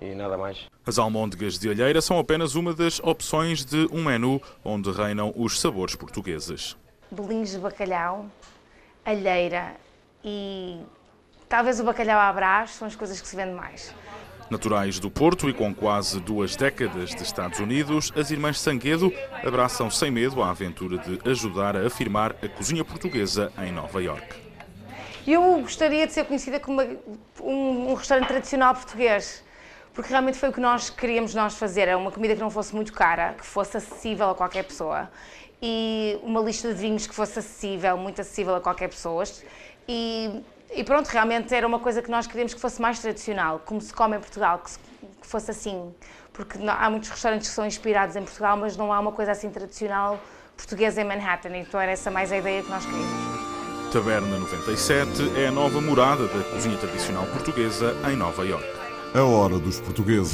E 0.00 0.12
nada 0.16 0.36
mais. 0.36 0.66
As 0.84 0.98
almôndegas 0.98 1.56
de 1.56 1.70
alheira 1.70 2.02
são 2.02 2.18
apenas 2.18 2.56
uma 2.56 2.74
das 2.74 2.98
opções 2.98 3.64
de 3.64 3.86
um 3.92 4.02
menu 4.02 4.42
onde 4.64 4.90
reinam 4.90 5.32
os 5.36 5.60
sabores 5.60 5.94
portugueses. 5.94 6.76
Bolinhos 7.12 7.52
de 7.52 7.58
bacalhau, 7.58 8.26
alheira 9.04 9.76
e 10.24 10.80
talvez 11.48 11.78
o 11.78 11.84
bacalhau 11.84 12.18
à 12.18 12.32
brás 12.32 12.70
são 12.70 12.88
as 12.88 12.96
coisas 12.96 13.20
que 13.20 13.28
se 13.28 13.36
vendem 13.36 13.54
mais. 13.54 13.94
Naturais 14.52 14.98
do 14.98 15.10
Porto 15.10 15.48
e 15.48 15.54
com 15.54 15.74
quase 15.74 16.20
duas 16.20 16.54
décadas 16.56 17.14
de 17.14 17.22
Estados 17.22 17.58
Unidos, 17.58 18.12
as 18.14 18.30
irmãs 18.30 18.60
Sanguedo 18.60 19.10
abraçam 19.42 19.90
sem 19.90 20.10
medo 20.10 20.42
a 20.42 20.50
aventura 20.50 20.98
de 20.98 21.18
ajudar 21.30 21.74
a 21.74 21.86
afirmar 21.86 22.36
a 22.42 22.48
cozinha 22.48 22.84
portuguesa 22.84 23.50
em 23.64 23.72
Nova 23.72 24.02
York. 24.02 24.36
Eu 25.26 25.42
gostaria 25.62 26.06
de 26.06 26.12
ser 26.12 26.26
conhecida 26.26 26.60
como 26.60 26.82
uma, 26.82 26.96
um, 27.40 27.92
um 27.92 27.94
restaurante 27.94 28.28
tradicional 28.28 28.74
português 28.74 29.42
porque 29.94 30.10
realmente 30.10 30.36
foi 30.36 30.50
o 30.50 30.52
que 30.52 30.60
nós 30.60 30.90
queríamos 30.90 31.34
nós 31.34 31.54
fazer, 31.54 31.82
era 31.82 31.96
uma 31.96 32.10
comida 32.10 32.34
que 32.34 32.40
não 32.40 32.50
fosse 32.50 32.74
muito 32.74 32.92
cara, 32.92 33.32
que 33.32 33.46
fosse 33.46 33.78
acessível 33.78 34.30
a 34.30 34.34
qualquer 34.34 34.64
pessoa. 34.64 35.10
E 35.62 36.18
uma 36.22 36.40
lista 36.40 36.68
de 36.68 36.80
vinhos 36.80 37.06
que 37.06 37.14
fosse 37.14 37.38
acessível, 37.38 37.96
muito 37.96 38.20
acessível 38.20 38.54
a 38.54 38.60
qualquer 38.60 38.88
pessoa. 38.88 39.24
E 39.88 40.42
e 40.74 40.84
pronto, 40.84 41.08
realmente 41.08 41.54
era 41.54 41.66
uma 41.66 41.78
coisa 41.78 42.00
que 42.00 42.10
nós 42.10 42.26
queríamos 42.26 42.54
que 42.54 42.60
fosse 42.60 42.80
mais 42.80 42.98
tradicional, 42.98 43.60
como 43.64 43.80
se 43.80 43.92
come 43.92 44.16
em 44.16 44.20
Portugal, 44.20 44.58
que, 44.58 44.70
se, 44.70 44.78
que 45.20 45.26
fosse 45.26 45.50
assim. 45.50 45.94
Porque 46.32 46.58
não, 46.58 46.72
há 46.72 46.88
muitos 46.88 47.10
restaurantes 47.10 47.48
que 47.48 47.54
são 47.54 47.66
inspirados 47.66 48.16
em 48.16 48.22
Portugal, 48.22 48.56
mas 48.56 48.76
não 48.76 48.92
há 48.92 48.98
uma 48.98 49.12
coisa 49.12 49.32
assim 49.32 49.50
tradicional 49.50 50.18
portuguesa 50.56 51.00
em 51.00 51.04
Manhattan. 51.04 51.56
Então 51.56 51.80
era 51.80 51.92
essa 51.92 52.10
mais 52.10 52.32
a 52.32 52.36
ideia 52.36 52.62
que 52.62 52.70
nós 52.70 52.84
queríamos. 52.84 53.92
Taberna 53.92 54.38
97 54.38 55.38
é 55.38 55.48
a 55.48 55.52
nova 55.52 55.80
morada 55.80 56.26
da 56.26 56.44
cozinha 56.44 56.78
tradicional 56.78 57.26
portuguesa 57.26 57.94
em 58.10 58.16
Nova 58.16 58.46
Iorque. 58.46 58.81
A 59.14 59.22
hora 59.22 59.58
dos 59.58 59.78
portugueses. 59.78 60.32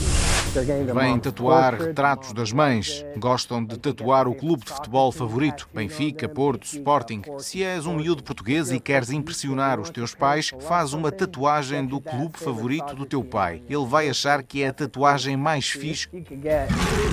Vêm 0.94 1.18
tatuar 1.18 1.74
retratos 1.74 2.32
das 2.32 2.52
mães. 2.52 3.04
Gostam 3.16 3.64
de 3.64 3.76
tatuar 3.76 4.28
o 4.28 4.34
clube 4.34 4.64
de 4.64 4.72
futebol 4.72 5.10
favorito, 5.10 5.68
Benfica, 5.74 6.28
Porto, 6.28 6.62
Sporting. 6.62 7.22
Se 7.40 7.64
és 7.64 7.86
um 7.86 7.96
miúdo 7.96 8.22
português 8.22 8.70
e 8.70 8.78
queres 8.78 9.10
impressionar 9.10 9.80
os 9.80 9.90
teus 9.90 10.14
pais, 10.14 10.52
faz 10.60 10.92
uma 10.92 11.10
tatuagem 11.10 11.84
do 11.84 12.00
clube 12.00 12.38
favorito 12.38 12.94
do 12.94 13.04
teu 13.04 13.24
pai. 13.24 13.62
Ele 13.68 13.84
vai 13.84 14.08
achar 14.08 14.44
que 14.44 14.62
é 14.62 14.68
a 14.68 14.72
tatuagem 14.72 15.36
mais 15.36 15.68
fixe. 15.68 16.08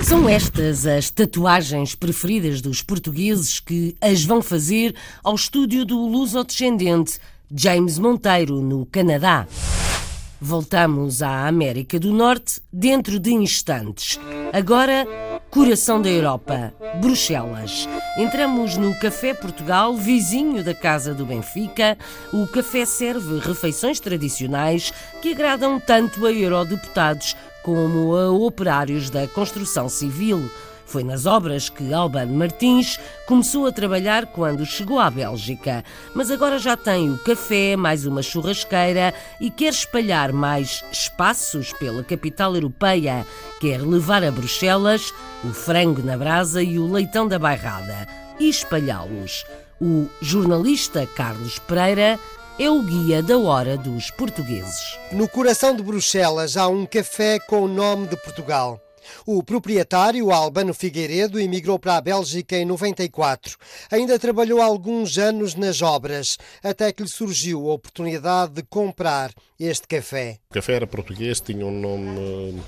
São 0.04 0.28
estas 0.28 0.86
as 0.86 1.10
tatuagens 1.10 1.96
preferidas 1.96 2.60
dos 2.60 2.80
portugueses 2.80 3.58
que 3.58 3.96
as 4.00 4.24
vão 4.24 4.40
fazer 4.40 4.94
ao 5.22 5.34
estúdio 5.34 5.84
do 5.84 5.98
luso-descendente 6.06 7.18
James 7.52 7.98
Monteiro, 7.98 8.60
no 8.60 8.86
Canadá. 8.86 9.46
Voltamos 10.40 11.22
à 11.22 11.46
América 11.46 11.98
do 11.98 12.12
Norte 12.12 12.60
dentro 12.70 13.18
de 13.18 13.32
instantes. 13.32 14.20
Agora, 14.52 15.06
coração 15.50 16.00
da 16.00 16.10
Europa, 16.10 16.74
Bruxelas. 17.00 17.88
Entramos 18.18 18.76
no 18.76 18.94
Café 18.98 19.32
Portugal, 19.32 19.96
vizinho 19.96 20.62
da 20.62 20.74
Casa 20.74 21.14
do 21.14 21.24
Benfica. 21.24 21.96
O 22.34 22.46
café 22.46 22.84
serve 22.84 23.38
refeições 23.38 23.98
tradicionais 23.98 24.92
que 25.22 25.32
agradam 25.32 25.80
tanto 25.80 26.26
a 26.26 26.32
eurodeputados 26.32 27.34
como 27.62 28.14
a 28.14 28.30
operários 28.30 29.08
da 29.08 29.26
construção 29.26 29.88
civil. 29.88 30.50
Foi 30.86 31.02
nas 31.02 31.26
obras 31.26 31.68
que 31.68 31.92
Albano 31.92 32.32
Martins 32.32 32.98
começou 33.26 33.66
a 33.66 33.72
trabalhar 33.72 34.26
quando 34.26 34.64
chegou 34.64 35.00
à 35.00 35.10
Bélgica, 35.10 35.84
mas 36.14 36.30
agora 36.30 36.60
já 36.60 36.76
tem 36.76 37.10
o 37.10 37.18
café, 37.18 37.76
mais 37.76 38.06
uma 38.06 38.22
churrasqueira 38.22 39.12
e 39.40 39.50
quer 39.50 39.72
espalhar 39.72 40.32
mais 40.32 40.84
espaços 40.92 41.72
pela 41.72 42.04
capital 42.04 42.54
europeia. 42.54 43.26
Quer 43.60 43.82
levar 43.82 44.22
a 44.22 44.30
Bruxelas 44.30 45.12
o 45.42 45.48
frango 45.48 46.02
na 46.02 46.16
brasa 46.16 46.62
e 46.62 46.78
o 46.78 46.90
leitão 46.90 47.26
da 47.26 47.38
bairrada 47.38 48.06
e 48.38 48.48
espalhá-los. 48.48 49.44
O 49.80 50.08
jornalista 50.22 51.04
Carlos 51.16 51.58
Pereira 51.58 52.18
é 52.58 52.70
o 52.70 52.80
guia 52.80 53.22
da 53.22 53.36
hora 53.36 53.76
dos 53.76 54.10
portugueses. 54.12 54.98
No 55.10 55.28
coração 55.28 55.74
de 55.74 55.82
Bruxelas 55.82 56.56
há 56.56 56.68
um 56.68 56.86
café 56.86 57.40
com 57.40 57.62
o 57.62 57.68
nome 57.68 58.06
de 58.06 58.16
Portugal. 58.16 58.85
O 59.24 59.42
proprietário, 59.42 60.30
Albano 60.30 60.74
Figueiredo, 60.74 61.40
emigrou 61.40 61.78
para 61.78 61.96
a 61.96 62.00
Bélgica 62.00 62.56
em 62.56 62.64
94. 62.64 63.56
Ainda 63.90 64.18
trabalhou 64.18 64.60
alguns 64.60 65.18
anos 65.18 65.54
nas 65.54 65.82
obras, 65.82 66.38
até 66.62 66.92
que 66.92 67.02
lhe 67.02 67.08
surgiu 67.08 67.70
a 67.70 67.74
oportunidade 67.74 68.52
de 68.52 68.62
comprar 68.62 69.32
este 69.58 69.86
café. 69.86 70.38
O 70.50 70.54
café 70.54 70.74
era 70.74 70.86
português, 70.86 71.40
tinha 71.40 71.66
um 71.66 71.80
nome 71.80 72.60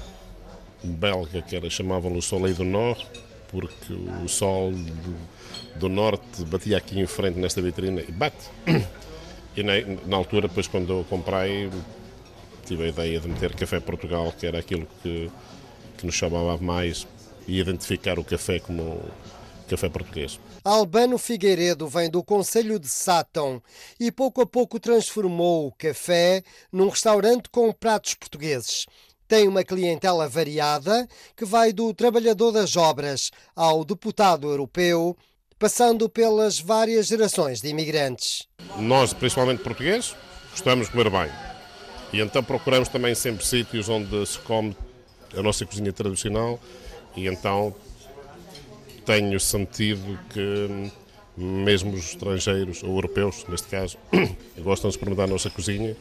belga 0.82 1.42
que 1.42 1.56
era 1.56 1.68
chamavam-no 1.68 2.22
Soleil 2.22 2.54
do 2.54 2.64
Nord, 2.64 3.06
porque 3.48 3.92
o 3.92 4.28
sol 4.28 4.72
do, 4.72 5.78
do, 5.78 5.88
norte 5.88 6.44
batia 6.44 6.76
aqui 6.76 7.00
em 7.00 7.06
frente 7.06 7.38
nesta 7.38 7.60
vitrine 7.60 8.04
e 8.08 8.12
bate. 8.12 8.48
E 9.56 9.62
na, 9.62 9.72
na 10.06 10.16
altura, 10.16 10.46
depois 10.46 10.68
quando 10.68 10.92
eu 10.92 11.04
comprei, 11.08 11.68
tive 12.64 12.84
a 12.84 12.88
ideia 12.88 13.18
de 13.18 13.28
meter 13.28 13.54
Café 13.54 13.80
Portugal, 13.80 14.32
que 14.38 14.46
era 14.46 14.58
aquilo 14.58 14.86
que 15.02 15.30
que 15.98 16.06
nos 16.06 16.14
chamava 16.14 16.56
mais 16.56 17.06
e 17.46 17.58
identificar 17.58 18.18
o 18.18 18.24
café 18.24 18.58
como 18.58 19.02
café 19.68 19.88
português. 19.88 20.40
Albano 20.64 21.18
Figueiredo 21.18 21.86
vem 21.86 22.10
do 22.10 22.24
Conselho 22.24 22.78
de 22.78 22.88
Sátão 22.88 23.62
e 24.00 24.10
pouco 24.10 24.40
a 24.40 24.46
pouco 24.46 24.80
transformou 24.80 25.66
o 25.66 25.72
café 25.72 26.42
num 26.72 26.88
restaurante 26.88 27.48
com 27.50 27.70
pratos 27.72 28.14
portugueses. 28.14 28.86
Tem 29.26 29.46
uma 29.46 29.62
clientela 29.62 30.26
variada 30.26 31.06
que 31.36 31.44
vai 31.44 31.72
do 31.72 31.92
trabalhador 31.92 32.50
das 32.50 32.76
obras 32.76 33.30
ao 33.54 33.84
deputado 33.84 34.48
europeu, 34.48 35.14
passando 35.58 36.08
pelas 36.08 36.58
várias 36.58 37.08
gerações 37.08 37.60
de 37.60 37.68
imigrantes. 37.68 38.48
Nós, 38.78 39.12
principalmente 39.12 39.62
portugueses, 39.62 40.16
gostamos 40.50 40.86
de 40.86 40.92
comer 40.92 41.10
bem. 41.10 41.30
E 42.10 42.20
então 42.20 42.42
procuramos 42.42 42.88
também 42.88 43.14
sempre 43.14 43.44
sítios 43.44 43.88
onde 43.90 44.24
se 44.24 44.38
come 44.38 44.74
a 45.36 45.42
nossa 45.42 45.64
cozinha 45.64 45.92
tradicional 45.92 46.58
e 47.16 47.26
então 47.26 47.74
tenho 49.04 49.38
sentido 49.40 50.18
que 50.30 50.90
mesmo 51.36 51.92
os 51.92 52.10
estrangeiros, 52.10 52.82
ou 52.82 52.90
europeus, 52.90 53.44
neste 53.48 53.68
caso, 53.68 53.96
gostam 54.58 54.90
de 54.90 54.96
experimentar 54.96 55.26
a 55.26 55.28
nossa 55.28 55.48
cozinha 55.48 55.96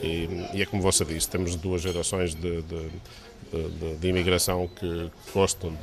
e, 0.00 0.28
e, 0.54 0.62
é 0.62 0.66
como 0.66 0.80
você 0.80 1.04
disse, 1.04 1.28
temos 1.28 1.56
duas 1.56 1.82
gerações 1.82 2.34
de, 2.34 2.62
de, 2.62 2.88
de, 3.52 3.96
de 3.96 4.08
imigração 4.08 4.68
que 4.68 5.10
gostam 5.32 5.76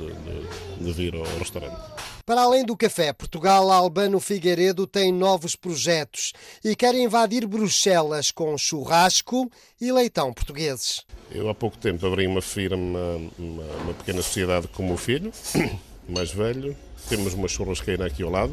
de, 0.80 0.92
vir 0.92 1.14
ao 1.14 1.24
restaurante. 1.38 1.76
Para 2.24 2.42
além 2.42 2.64
do 2.64 2.76
café, 2.76 3.12
Portugal 3.12 3.70
Albano 3.70 4.18
Figueiredo 4.18 4.86
tem 4.86 5.12
novos 5.12 5.54
projetos 5.54 6.32
e 6.64 6.74
quer 6.74 6.94
invadir 6.94 7.46
Bruxelas 7.46 8.30
com 8.30 8.56
churrasco 8.58 9.50
e 9.80 9.92
leitão 9.92 10.32
portugueses. 10.32 11.04
Eu 11.30 11.48
há 11.48 11.54
pouco 11.54 11.76
tempo 11.78 12.04
abri 12.06 12.26
uma 12.26 12.42
firma, 12.42 12.98
uma, 13.38 13.62
uma 13.62 13.94
pequena 13.94 14.22
sociedade 14.22 14.68
com 14.68 14.82
o 14.82 14.86
meu 14.86 14.96
filho, 14.96 15.32
mais 16.08 16.30
velho, 16.32 16.76
temos 17.08 17.34
uma 17.34 17.48
churrasqueira 17.48 18.06
aqui 18.06 18.22
ao 18.22 18.30
lado. 18.30 18.52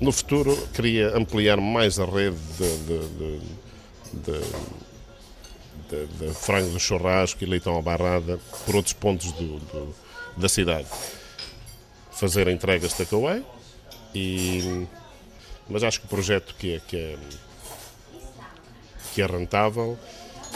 No 0.00 0.10
futuro, 0.10 0.56
queria 0.74 1.16
ampliar 1.16 1.58
mais 1.60 2.00
a 2.00 2.04
rede 2.04 2.36
de, 2.58 2.78
de, 2.78 3.40
de, 4.14 4.40
de, 5.92 6.06
de 6.06 6.34
frango 6.34 6.70
do 6.70 6.80
churrasco 6.80 7.44
e 7.44 7.46
leitão 7.46 7.78
à 7.78 7.82
barrada 7.82 8.38
por 8.64 8.76
outros 8.76 8.94
pontos 8.94 9.30
do, 9.32 9.58
do, 9.58 9.94
da 10.36 10.48
cidade. 10.48 10.88
Fazer 12.10 12.48
entregas 12.48 12.92
takeaway, 12.94 13.44
e, 14.14 14.86
mas 15.68 15.82
acho 15.82 16.00
que 16.00 16.06
o 16.06 16.08
projeto 16.08 16.54
que 16.58 16.76
é, 16.76 16.80
que 16.80 16.96
é, 16.96 17.18
que 19.14 19.22
é 19.22 19.26
rentável 19.26 19.98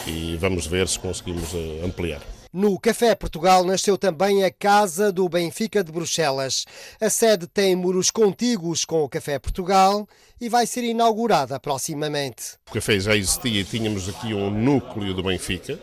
e 0.06 0.36
vamos 0.36 0.66
ver 0.66 0.88
se 0.88 0.98
conseguimos 0.98 1.54
eh, 1.54 1.84
ampliar. 1.84 2.20
No 2.58 2.80
Café 2.80 3.14
Portugal 3.14 3.62
nasceu 3.64 3.98
também 3.98 4.42
a 4.42 4.50
Casa 4.50 5.12
do 5.12 5.28
Benfica 5.28 5.84
de 5.84 5.92
Bruxelas. 5.92 6.64
A 6.98 7.10
sede 7.10 7.46
tem 7.46 7.76
muros 7.76 8.10
contíguos 8.10 8.82
com 8.82 9.04
o 9.04 9.08
Café 9.10 9.38
Portugal 9.38 10.08
e 10.40 10.48
vai 10.48 10.66
ser 10.66 10.82
inaugurada 10.82 11.60
proximamente. 11.60 12.54
O 12.70 12.72
café 12.72 12.98
já 12.98 13.14
existia 13.14 13.60
e 13.60 13.62
tínhamos 13.62 14.08
aqui 14.08 14.32
um 14.32 14.50
núcleo 14.50 15.12
do 15.12 15.22
Benfica. 15.22 15.78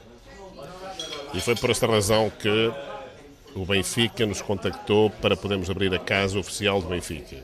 E 1.32 1.40
foi 1.40 1.56
por 1.56 1.70
esta 1.70 1.86
razão 1.86 2.32
que 2.32 2.74
o 3.56 3.64
Benfica 3.68 4.26
nos 4.26 4.42
contactou 4.42 5.12
para 5.12 5.38
podermos 5.38 5.70
abrir 5.70 5.94
a 5.94 6.00
casa 6.00 6.40
oficial 6.40 6.82
do 6.82 6.88
Benfica. 6.88 7.38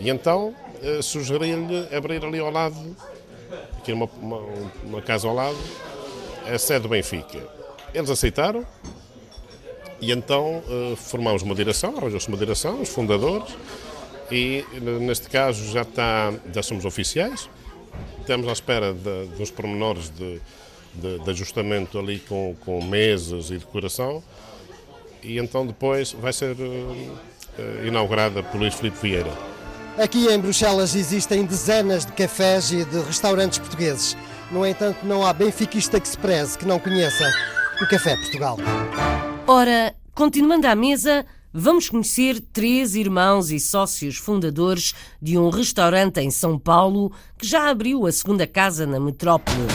E 0.00 0.10
então 0.10 0.52
eh, 0.82 1.00
sugeri-lhe 1.00 1.94
abrir 1.96 2.24
ali 2.24 2.40
ao 2.40 2.50
lado, 2.50 2.96
aqui 3.78 3.92
uma, 3.92 4.10
uma, 4.20 4.38
uma 4.82 5.00
casa 5.00 5.28
ao 5.28 5.34
lado, 5.36 5.58
a 6.52 6.58
sede 6.58 6.80
do 6.80 6.88
Benfica. 6.88 7.61
Eles 7.94 8.10
aceitaram. 8.10 8.66
E 10.00 10.10
então 10.10 10.58
uh, 10.66 10.96
formámos 10.96 11.42
uma 11.42 11.54
direção, 11.54 11.96
arranjou-se 11.96 12.26
uma 12.26 12.36
direção, 12.36 12.82
os 12.82 12.88
fundadores, 12.88 13.54
e 14.32 14.64
neste 15.00 15.28
caso 15.28 15.70
já, 15.70 15.82
está, 15.82 16.32
já 16.52 16.60
somos 16.60 16.84
oficiais, 16.84 17.48
estamos 18.18 18.48
à 18.48 18.52
espera 18.52 18.92
de, 18.92 19.26
dos 19.36 19.52
pormenores 19.52 20.10
de, 20.10 20.40
de, 20.94 21.18
de, 21.20 21.30
ajustamento 21.30 22.00
ali 22.00 22.18
com, 22.18 22.56
com 22.64 22.84
mesas 22.84 23.50
e 23.50 23.58
decoração, 23.58 24.24
e 25.22 25.38
então 25.38 25.64
depois 25.64 26.10
vai 26.10 26.32
ser 26.32 26.56
uh, 26.56 27.86
inaugurada 27.86 28.42
por 28.42 28.58
Luís 28.58 28.74
Filipe 28.74 28.98
Vieira. 29.00 29.30
Aqui 29.98 30.26
em 30.26 30.38
Bruxelas 30.38 30.96
existem 30.96 31.44
dezenas 31.44 32.04
de 32.04 32.12
cafés 32.12 32.72
e 32.72 32.84
de 32.84 33.00
restaurantes 33.02 33.58
portugueses. 33.58 34.16
No 34.50 34.66
entanto, 34.66 35.04
não 35.04 35.24
há 35.24 35.32
benfiquista 35.32 36.00
que 36.00 36.08
se 36.08 36.16
preze 36.18 36.58
que 36.58 36.66
não 36.66 36.78
conheça 36.78 37.30
o 37.82 37.88
Café 37.88 38.16
Portugal. 38.16 38.56
Ora, 39.46 39.94
continuando 40.14 40.68
à 40.68 40.74
mesa, 40.74 41.26
vamos 41.52 41.88
conhecer 41.88 42.40
três 42.52 42.94
irmãos 42.94 43.50
e 43.50 43.58
sócios 43.58 44.16
fundadores 44.16 44.94
de 45.20 45.36
um 45.36 45.50
restaurante 45.50 46.20
em 46.20 46.30
São 46.30 46.56
Paulo 46.58 47.12
que 47.36 47.46
já 47.46 47.68
abriu 47.68 48.06
a 48.06 48.12
segunda 48.12 48.46
casa 48.46 48.86
na 48.86 49.00
metrópole. 49.00 49.66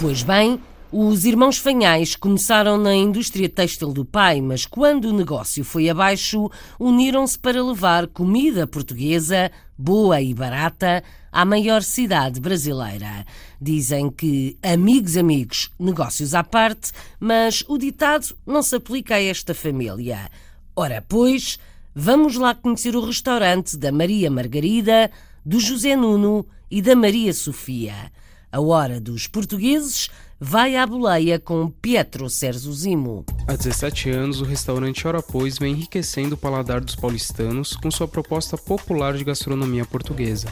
Pois 0.00 0.22
bem, 0.24 0.60
os 0.90 1.24
irmãos 1.24 1.58
Fanhais 1.58 2.16
começaram 2.16 2.76
na 2.76 2.92
indústria 2.92 3.48
têxtil 3.48 3.92
do 3.92 4.04
pai, 4.04 4.40
mas 4.40 4.66
quando 4.66 5.04
o 5.04 5.12
negócio 5.12 5.62
foi 5.62 5.88
abaixo, 5.88 6.50
uniram-se 6.80 7.38
para 7.38 7.62
levar 7.62 8.08
comida 8.08 8.66
portuguesa, 8.66 9.52
boa 9.80 10.20
e 10.20 10.34
barata, 10.34 11.02
à 11.32 11.44
maior 11.44 11.82
cidade 11.82 12.38
brasileira. 12.38 13.24
Dizem 13.60 14.10
que 14.10 14.58
amigos, 14.62 15.16
amigos, 15.16 15.70
negócios 15.78 16.34
à 16.34 16.44
parte, 16.44 16.92
mas 17.18 17.64
o 17.66 17.78
ditado 17.78 18.36
não 18.46 18.62
se 18.62 18.76
aplica 18.76 19.14
a 19.14 19.22
esta 19.22 19.54
família. 19.54 20.30
Ora, 20.76 21.02
pois, 21.08 21.58
vamos 21.94 22.36
lá 22.36 22.54
conhecer 22.54 22.94
o 22.94 23.04
restaurante 23.04 23.76
da 23.76 23.90
Maria 23.90 24.30
Margarida, 24.30 25.10
do 25.44 25.58
José 25.58 25.96
Nuno 25.96 26.46
e 26.70 26.82
da 26.82 26.94
Maria 26.94 27.32
Sofia. 27.32 28.12
A 28.52 28.60
hora 28.60 29.00
dos 29.00 29.26
portugueses 29.26 30.10
vai 30.40 30.74
à 30.74 30.86
boleia 30.86 31.38
com 31.38 31.68
Pietro 31.68 32.26
Zimo. 32.26 33.26
Há 33.46 33.54
17 33.54 34.08
anos, 34.08 34.40
o 34.40 34.44
restaurante 34.44 35.06
Hora 35.06 35.20
Pois 35.20 35.58
vem 35.58 35.74
enriquecendo 35.74 36.34
o 36.34 36.38
paladar 36.38 36.80
dos 36.80 36.96
paulistanos 36.96 37.76
com 37.76 37.90
sua 37.90 38.08
proposta 38.08 38.56
popular 38.56 39.12
de 39.12 39.22
gastronomia 39.22 39.84
portuguesa. 39.84 40.48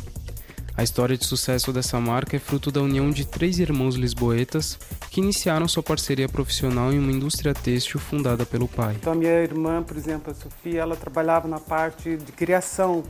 A 0.77 0.83
história 0.83 1.17
de 1.17 1.25
sucesso 1.25 1.73
dessa 1.73 1.99
marca 1.99 2.37
é 2.37 2.39
fruto 2.39 2.71
da 2.71 2.83
união 2.83 3.11
de 3.11 3.27
três 3.27 3.59
irmãos 3.59 3.97
lisboetas 3.97 4.79
que 5.11 5.21
iniciaram 5.21 5.67
sua 5.67 5.83
parceria 5.83 6.29
profissional 6.29 6.93
em 6.93 6.99
uma 6.99 7.11
indústria 7.11 7.55
têxtil 7.55 7.99
fundada 7.99 8.45
pelo 8.45 8.69
pai. 8.69 8.95
Então, 9.01 9.15
a 9.15 9.17
minha 9.17 9.33
irmã, 9.43 9.83
por 9.83 9.97
exemplo, 9.97 10.31
a 10.31 10.35
Sofia, 10.35 10.83
ela 10.83 10.97
trabalhava 10.97 11.49
na 11.49 11.59
parte 11.59 12.19
de 12.19 12.31
criação 12.31 13.03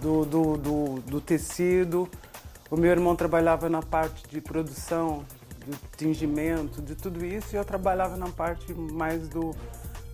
do, 0.00 0.24
do, 0.24 0.56
do, 0.56 1.00
do 1.00 1.20
tecido, 1.20 2.08
o 2.70 2.76
meu 2.78 2.90
irmão 2.90 3.14
trabalhava 3.14 3.68
na 3.68 3.82
parte 3.82 4.22
de 4.30 4.40
produção, 4.40 5.22
de 5.64 5.76
tingimento, 5.96 6.82
de 6.82 6.94
tudo 6.94 7.24
isso, 7.24 7.54
e 7.54 7.56
eu 7.56 7.64
trabalhava 7.64 8.16
na 8.16 8.28
parte 8.28 8.72
mais 8.74 9.28
do 9.28 9.54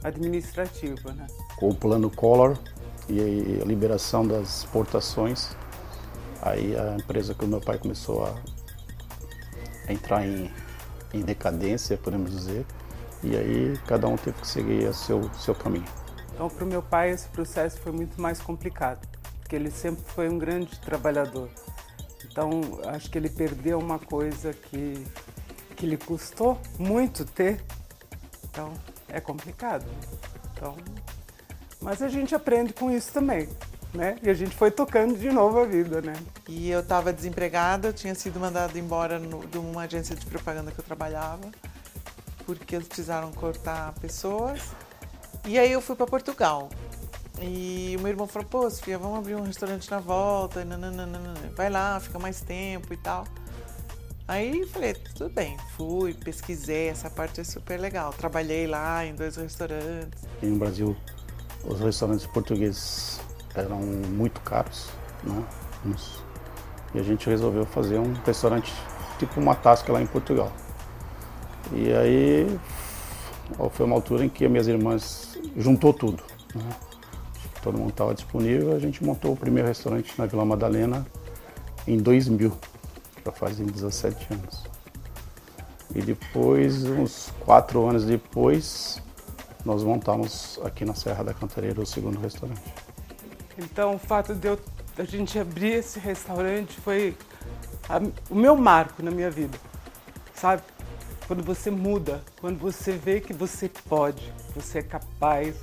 administrativa. 0.02 1.12
Né? 1.12 1.26
Com 1.56 1.70
o 1.70 1.74
plano 1.74 2.10
Collor 2.10 2.56
e 3.08 3.60
a 3.62 3.64
liberação 3.64 4.26
das 4.26 4.58
exportações, 4.58 5.50
aí 6.42 6.76
a 6.76 6.96
empresa 6.96 7.34
que 7.34 7.44
o 7.44 7.48
meu 7.48 7.60
pai 7.60 7.78
começou 7.78 8.24
a 8.24 8.34
entrar 9.92 10.26
em, 10.26 10.50
em 11.12 11.22
decadência, 11.22 11.96
podemos 11.96 12.30
dizer, 12.30 12.66
e 13.22 13.36
aí 13.36 13.76
cada 13.86 14.06
um 14.06 14.16
teve 14.16 14.40
que 14.40 14.46
seguir 14.46 14.88
o 14.88 14.94
seu, 14.94 15.30
seu 15.34 15.54
caminho. 15.54 15.86
Então, 16.34 16.48
para 16.48 16.64
o 16.64 16.68
meu 16.68 16.82
pai, 16.82 17.10
esse 17.10 17.26
processo 17.28 17.80
foi 17.80 17.90
muito 17.90 18.20
mais 18.20 18.40
complicado, 18.40 19.06
porque 19.40 19.56
ele 19.56 19.70
sempre 19.70 20.04
foi 20.06 20.28
um 20.28 20.38
grande 20.38 20.78
trabalhador. 20.78 21.48
Então, 22.30 22.50
acho 22.86 23.10
que 23.10 23.18
ele 23.18 23.28
perdeu 23.28 23.78
uma 23.78 23.98
coisa 23.98 24.52
que, 24.52 25.04
que 25.78 25.86
lhe 25.86 25.96
custou 25.96 26.60
muito 26.78 27.24
ter. 27.24 27.64
Então, 28.50 28.72
é 29.08 29.20
complicado. 29.20 29.86
Então, 30.52 30.76
mas 31.80 32.02
a 32.02 32.08
gente 32.08 32.34
aprende 32.34 32.72
com 32.72 32.90
isso 32.90 33.12
também, 33.12 33.48
né? 33.94 34.16
E 34.22 34.28
a 34.28 34.34
gente 34.34 34.54
foi 34.56 34.70
tocando 34.70 35.16
de 35.16 35.30
novo 35.30 35.60
a 35.60 35.64
vida, 35.64 36.02
né? 36.02 36.14
E 36.48 36.68
eu 36.68 36.80
estava 36.80 37.12
desempregada, 37.12 37.92
tinha 37.92 38.14
sido 38.14 38.40
mandada 38.40 38.76
embora 38.76 39.18
no, 39.18 39.46
de 39.46 39.58
uma 39.58 39.82
agência 39.82 40.16
de 40.16 40.26
propaganda 40.26 40.72
que 40.72 40.80
eu 40.80 40.84
trabalhava, 40.84 41.48
porque 42.44 42.74
eles 42.74 42.88
precisaram 42.88 43.32
cortar 43.32 43.94
pessoas. 44.00 44.60
E 45.46 45.56
aí 45.58 45.70
eu 45.70 45.80
fui 45.80 45.94
para 45.94 46.06
Portugal. 46.06 46.68
E 47.40 47.94
o 47.96 48.00
meu 48.00 48.08
irmão 48.08 48.26
falou, 48.26 48.48
pô, 48.48 48.68
Sofia, 48.68 48.98
vamos 48.98 49.20
abrir 49.20 49.36
um 49.36 49.44
restaurante 49.44 49.88
na 49.88 50.00
volta, 50.00 50.64
nananana. 50.64 51.34
vai 51.54 51.70
lá, 51.70 52.00
fica 52.00 52.18
mais 52.18 52.40
tempo 52.40 52.92
e 52.92 52.96
tal. 52.96 53.24
Aí 54.28 54.66
falei, 54.66 54.92
tudo 54.92 55.30
bem, 55.30 55.56
fui, 55.74 56.12
pesquisei, 56.12 56.88
essa 56.88 57.08
parte 57.08 57.40
é 57.40 57.44
super 57.44 57.80
legal. 57.80 58.12
Trabalhei 58.12 58.66
lá 58.66 59.04
em 59.06 59.14
dois 59.14 59.36
restaurantes. 59.36 60.22
No 60.42 60.56
Brasil, 60.56 60.94
os 61.64 61.80
restaurantes 61.80 62.26
portugueses 62.26 63.18
eram 63.54 63.80
muito 63.80 64.40
caros, 64.42 64.90
né? 65.24 65.42
E 66.94 66.98
a 66.98 67.02
gente 67.02 67.28
resolveu 67.28 67.64
fazer 67.64 67.98
um 67.98 68.12
restaurante 68.24 68.70
tipo 69.18 69.40
uma 69.40 69.54
tasca 69.54 69.92
lá 69.92 70.02
em 70.02 70.06
Portugal. 70.06 70.52
E 71.72 71.90
aí 71.92 72.60
foi 73.72 73.86
uma 73.86 73.94
altura 73.94 74.26
em 74.26 74.28
que 74.28 74.46
minhas 74.46 74.68
irmãs 74.68 75.38
juntou 75.56 75.94
tudo. 75.94 76.22
Né? 76.54 76.62
todo 77.62 77.76
mundo 77.78 77.90
estava 77.90 78.14
disponível, 78.14 78.74
a 78.74 78.78
gente 78.78 79.04
montou 79.04 79.32
o 79.32 79.36
primeiro 79.36 79.68
restaurante 79.68 80.14
na 80.16 80.26
Vila 80.26 80.44
Madalena 80.44 81.06
em 81.86 81.98
2000, 81.98 82.52
já 83.28 83.32
fazem 83.32 83.66
17 83.66 84.32
anos. 84.32 84.64
E 85.94 86.02
depois, 86.02 86.84
uns 86.84 87.32
quatro 87.40 87.86
anos 87.86 88.04
depois, 88.04 89.00
nós 89.64 89.82
montamos 89.82 90.58
aqui 90.64 90.84
na 90.84 90.94
Serra 90.94 91.24
da 91.24 91.34
Cantareira 91.34 91.80
o 91.80 91.86
segundo 91.86 92.18
restaurante. 92.18 92.62
Então, 93.56 93.94
o 93.94 93.98
fato 93.98 94.34
de 94.34 94.48
eu, 94.48 94.58
a 94.96 95.04
gente 95.04 95.38
abrir 95.38 95.72
esse 95.72 95.98
restaurante 95.98 96.80
foi 96.80 97.16
a, 97.88 97.98
o 98.30 98.34
meu 98.34 98.56
marco 98.56 99.02
na 99.02 99.10
minha 99.10 99.30
vida, 99.30 99.58
sabe? 100.34 100.62
quando 101.26 101.44
você 101.44 101.70
muda, 101.70 102.22
quando 102.40 102.58
você 102.58 102.92
vê 102.92 103.20
que 103.20 103.34
você 103.34 103.70
pode, 103.86 104.32
você 104.54 104.78
é 104.78 104.82
capaz. 104.82 105.54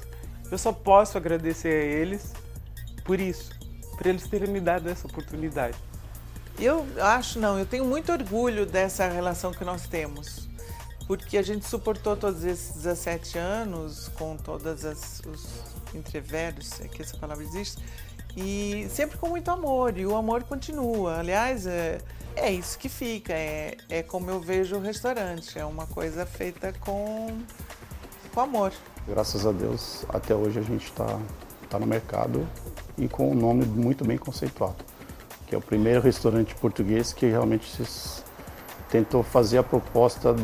Eu 0.51 0.59
só 0.59 0.71
posso 0.71 1.17
agradecer 1.17 1.69
a 1.69 1.83
eles 1.83 2.33
por 3.03 3.19
isso, 3.19 3.49
por 3.97 4.05
eles 4.05 4.27
terem 4.27 4.47
me 4.47 4.59
dado 4.59 4.87
essa 4.87 5.07
oportunidade. 5.07 5.75
Eu 6.57 6.85
acho, 7.01 7.37
não, 7.37 7.59
eu 7.59 7.65
tenho 7.65 7.83
muito 7.83 8.11
orgulho 8.11 8.65
dessa 8.65 9.07
relação 9.07 9.51
que 9.51 9.65
nós 9.65 9.87
temos, 9.87 10.47
porque 11.05 11.37
a 11.37 11.41
gente 11.41 11.65
suportou 11.65 12.15
todos 12.15 12.45
esses 12.45 12.75
17 12.75 13.37
anos 13.37 14.07
com 14.17 14.37
todas 14.37 14.85
as, 14.85 15.21
os 15.27 15.45
entreveros, 15.93 16.79
é 16.79 16.87
que 16.87 17.01
essa 17.01 17.17
palavra 17.17 17.43
existe, 17.43 17.83
e 18.37 18.87
sempre 18.89 19.17
com 19.17 19.27
muito 19.27 19.51
amor, 19.51 19.97
e 19.97 20.05
o 20.05 20.15
amor 20.15 20.43
continua. 20.43 21.19
Aliás, 21.19 21.67
é, 21.67 21.97
é 22.37 22.51
isso 22.51 22.79
que 22.79 22.87
fica, 22.87 23.33
é, 23.33 23.75
é 23.89 24.01
como 24.01 24.29
eu 24.29 24.39
vejo 24.39 24.77
o 24.77 24.79
restaurante, 24.79 25.59
é 25.59 25.65
uma 25.65 25.85
coisa 25.85 26.25
feita 26.25 26.71
com, 26.79 27.37
com 28.33 28.39
amor. 28.39 28.71
Graças 29.05 29.45
a 29.45 29.51
Deus, 29.51 30.05
até 30.07 30.33
hoje 30.33 30.59
a 30.59 30.63
gente 30.63 30.85
está 30.85 31.19
tá 31.69 31.77
no 31.77 31.85
mercado 31.85 32.47
e 32.97 33.09
com 33.09 33.29
um 33.29 33.35
nome 33.35 33.65
muito 33.65 34.05
bem 34.05 34.17
conceituado 34.17 34.94
que 35.55 35.57
é 35.57 35.57
o 35.57 35.61
primeiro 35.61 36.01
restaurante 36.01 36.53
português 36.55 37.13
que 37.13 37.25
realmente 37.25 37.65
tentou 38.89 39.23
fazer 39.23 39.59
a 39.59 39.63
proposta 39.63 40.35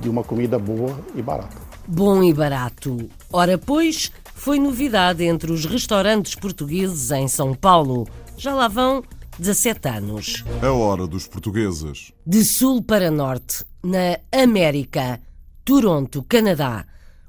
de 0.00 0.08
uma 0.08 0.22
comida 0.22 0.58
boa 0.58 0.98
e 1.14 1.22
barata. 1.22 1.56
Bom 1.86 2.22
e 2.22 2.34
barato. 2.34 3.08
Ora, 3.32 3.56
pois, 3.56 4.12
foi 4.34 4.58
novidade 4.58 5.24
entre 5.24 5.50
os 5.50 5.64
restaurantes 5.64 6.34
portugueses 6.34 7.10
em 7.10 7.28
São 7.28 7.54
Paulo. 7.54 8.06
Já 8.36 8.54
lá 8.54 8.68
vão 8.68 9.02
17 9.38 9.88
anos. 9.88 10.44
A 10.60 10.70
hora 10.70 11.06
dos 11.06 11.26
portugueses. 11.26 12.12
De 12.26 12.44
sul 12.44 12.82
para 12.82 13.10
norte, 13.10 13.64
na 13.82 14.18
América, 14.32 15.20
Toronto, 15.64 16.22
Canadá. 16.24 16.84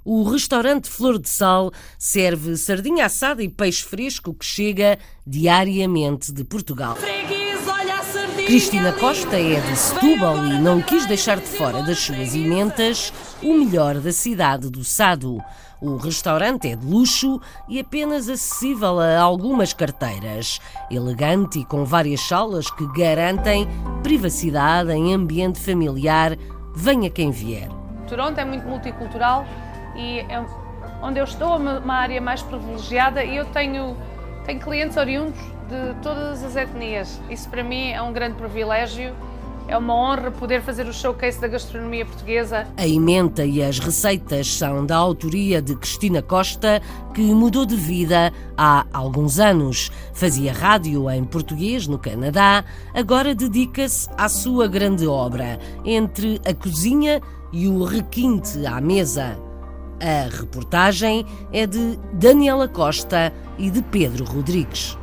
O 0.10 0.24
restaurante 0.24 0.89
Flor 0.89 1.20
de 1.20 1.28
Sal 1.28 1.70
serve 2.00 2.56
sardinha 2.56 3.08
assada 3.08 3.43
e 3.43 3.50
peixe 3.50 3.84
fresco 3.84 4.34
que 4.34 4.46
chega 4.46 4.98
diariamente 5.26 6.32
de 6.32 6.46
Portugal. 6.46 6.98
Cristina 8.46 8.93
Costa 8.93 9.36
é 9.36 9.60
de 9.60 9.76
Setúbal 9.76 10.46
e 10.46 10.60
não 10.62 10.82
quis 10.82 11.06
deixar 11.06 11.41
de 11.41 11.48
fora 11.48 11.84
das 11.84 12.00
suas 12.00 12.34
ementas 12.34 13.12
o 13.43 13.54
melhor 13.54 14.00
da 14.00 14.13
cidade 14.13 14.70
do 14.70 14.82
Sado. 14.82 15.43
O 15.82 15.98
restaurante 15.98 16.70
é 16.70 16.78
de 16.78 16.86
luxo 16.86 17.41
e 17.67 17.78
apenas 17.78 18.30
acessível 18.30 19.02
a 19.02 19.20
algumas 19.20 19.74
carteiras. 19.74 20.62
Elegante 20.89 21.60
e 21.60 21.65
com 21.65 21.84
várias 21.84 22.22
salas 22.22 22.72
que 22.72 22.88
garantem 22.93 23.67
privacidade 24.04 24.93
em 24.93 25.13
ambiente 25.13 25.60
familiar, 25.60 26.38
venha 26.74 27.10
quem 27.10 27.30
vier. 27.30 27.67
Toronto 28.08 28.39
é 28.39 28.46
muito 28.46 28.65
multicultural 28.65 29.46
e 29.97 30.19
é 30.19 30.45
onde 31.01 31.19
eu 31.19 31.23
estou 31.23 31.57
uma 31.57 31.93
área 31.93 32.21
mais 32.21 32.41
privilegiada 32.41 33.23
e 33.23 33.38
eu 33.38 33.45
tenho, 33.45 33.97
tenho 34.45 34.60
clientes 34.60 34.97
oriundos 34.97 35.39
de 35.67 35.93
todas 36.01 36.43
as 36.43 36.55
etnias. 36.55 37.19
Isso 37.29 37.49
para 37.49 37.63
mim 37.63 37.89
é 37.89 38.01
um 38.01 38.13
grande 38.13 38.36
privilégio. 38.36 39.13
É 39.69 39.77
uma 39.77 39.93
honra 39.93 40.31
poder 40.31 40.62
fazer 40.62 40.88
o 40.88 40.93
showcase 40.93 41.41
da 41.41 41.47
gastronomia 41.49 42.05
portuguesa. 42.05 42.65
A 42.77 42.88
emenda 42.88 43.45
e 43.45 43.62
as 43.62 43.79
receitas 43.79 44.47
são 44.55 44.86
da 44.86 44.95
autoria 44.95 45.62
de 45.62 45.75
Cristina 45.75 46.21
Costa, 46.21 46.81
que 47.13 47.21
mudou 47.21 47.65
de 47.65 47.75
vida 47.75 48.31
há 48.57 48.86
alguns 48.93 49.39
anos. 49.39 49.91
Fazia 50.13 50.53
rádio 50.53 51.12
em 51.12 51.25
português 51.25 51.86
no 51.86 51.99
Canadá, 51.99 52.63
agora 52.93 53.36
dedica-se 53.36 54.10
à 54.17 54.29
sua 54.29 54.69
grande 54.69 55.05
obra, 55.05 55.60
entre 55.83 56.39
a 56.45 56.53
cozinha 56.53 57.21
e 57.51 57.67
o 57.67 57.83
requinte 57.83 58.65
à 58.65 58.79
mesa. 58.79 59.46
A 59.99 60.29
reportagem 60.29 61.25
é 61.51 61.65
de 61.65 61.97
Daniela 62.13 62.67
Costa 62.67 63.33
e 63.57 63.71
de 63.71 63.81
Pedro 63.81 64.25
Rodrigues. 64.25 64.95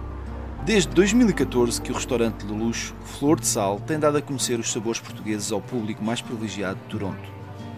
Desde 0.64 0.88
2014 0.94 1.82
que 1.82 1.90
o 1.90 1.94
restaurante 1.96 2.46
de 2.46 2.52
luxo 2.52 2.94
Flor 3.04 3.40
de 3.40 3.46
Sal 3.46 3.80
tem 3.80 3.98
dado 3.98 4.18
a 4.18 4.22
conhecer 4.22 4.58
os 4.60 4.70
sabores 4.70 5.00
portugueses 5.00 5.50
ao 5.50 5.60
público 5.60 6.02
mais 6.02 6.22
privilegiado 6.22 6.78
de 6.78 6.86
Toronto, 6.90 7.28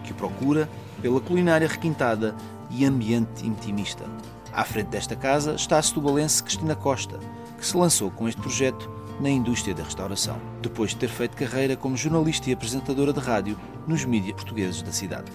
que 0.03 0.11
o 0.11 0.15
procura 0.15 0.69
pela 1.01 1.19
culinária 1.19 1.67
requintada 1.67 2.35
e 2.69 2.85
ambiente 2.85 3.47
intimista. 3.47 4.05
À 4.53 4.63
frente 4.63 4.89
desta 4.89 5.15
casa 5.15 5.55
está 5.55 5.79
a 5.79 5.81
setubalense 5.81 6.43
Cristina 6.43 6.75
Costa, 6.75 7.17
que 7.57 7.65
se 7.65 7.75
lançou 7.75 8.11
com 8.11 8.27
este 8.27 8.39
projeto 8.39 8.91
na 9.19 9.29
indústria 9.29 9.73
da 9.73 9.83
restauração, 9.83 10.39
depois 10.61 10.91
de 10.91 10.97
ter 10.97 11.09
feito 11.09 11.35
carreira 11.35 11.75
como 11.75 11.97
jornalista 11.97 12.51
e 12.51 12.53
apresentadora 12.53 13.11
de 13.11 13.19
rádio 13.19 13.59
nos 13.87 14.05
mídias 14.05 14.35
portugueses 14.35 14.83
da 14.83 14.91
cidade. 14.91 15.31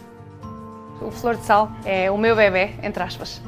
O 1.01 1.11
Flor 1.11 1.37
de 1.37 1.45
Sal 1.45 1.71
é 1.85 2.11
o 2.11 2.17
meu 2.17 2.37
bebê, 2.37 2.71
entre 2.83 3.03
aspas. 3.03 3.41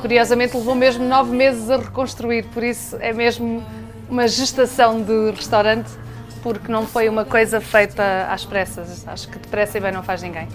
Curiosamente 0.00 0.56
levou 0.56 0.74
mesmo 0.74 1.04
nove 1.06 1.36
meses 1.36 1.68
a 1.68 1.76
reconstruir, 1.76 2.44
por 2.46 2.62
isso 2.62 2.96
é 3.00 3.12
mesmo 3.12 3.62
uma 4.08 4.26
gestação 4.26 5.02
de 5.02 5.30
restaurante, 5.32 5.90
porque 6.42 6.70
não 6.72 6.86
foi 6.86 7.08
uma 7.08 7.24
coisa 7.24 7.60
feita 7.60 8.26
às 8.30 8.44
pressas. 8.44 9.06
Acho 9.06 9.28
que 9.28 9.38
depressa 9.38 9.78
e 9.78 9.80
bem 9.80 9.92
não 9.92 10.02
faz 10.02 10.22
ninguém. 10.22 10.48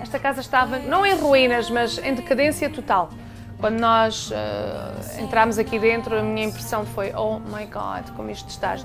Esta 0.00 0.18
casa 0.18 0.40
estava, 0.40 0.78
não 0.78 1.06
em 1.06 1.14
ruínas, 1.14 1.70
mas 1.70 1.98
em 1.98 2.14
decadência 2.14 2.68
total. 2.68 3.10
Quando 3.58 3.80
nós 3.80 4.30
uh, 4.30 5.22
entramos 5.22 5.58
aqui 5.58 5.78
dentro, 5.78 6.18
a 6.18 6.22
minha 6.22 6.46
impressão 6.46 6.84
foi: 6.84 7.14
oh 7.14 7.38
my 7.38 7.64
god, 7.66 8.10
como 8.14 8.30
isto 8.30 8.48
está. 8.48 8.76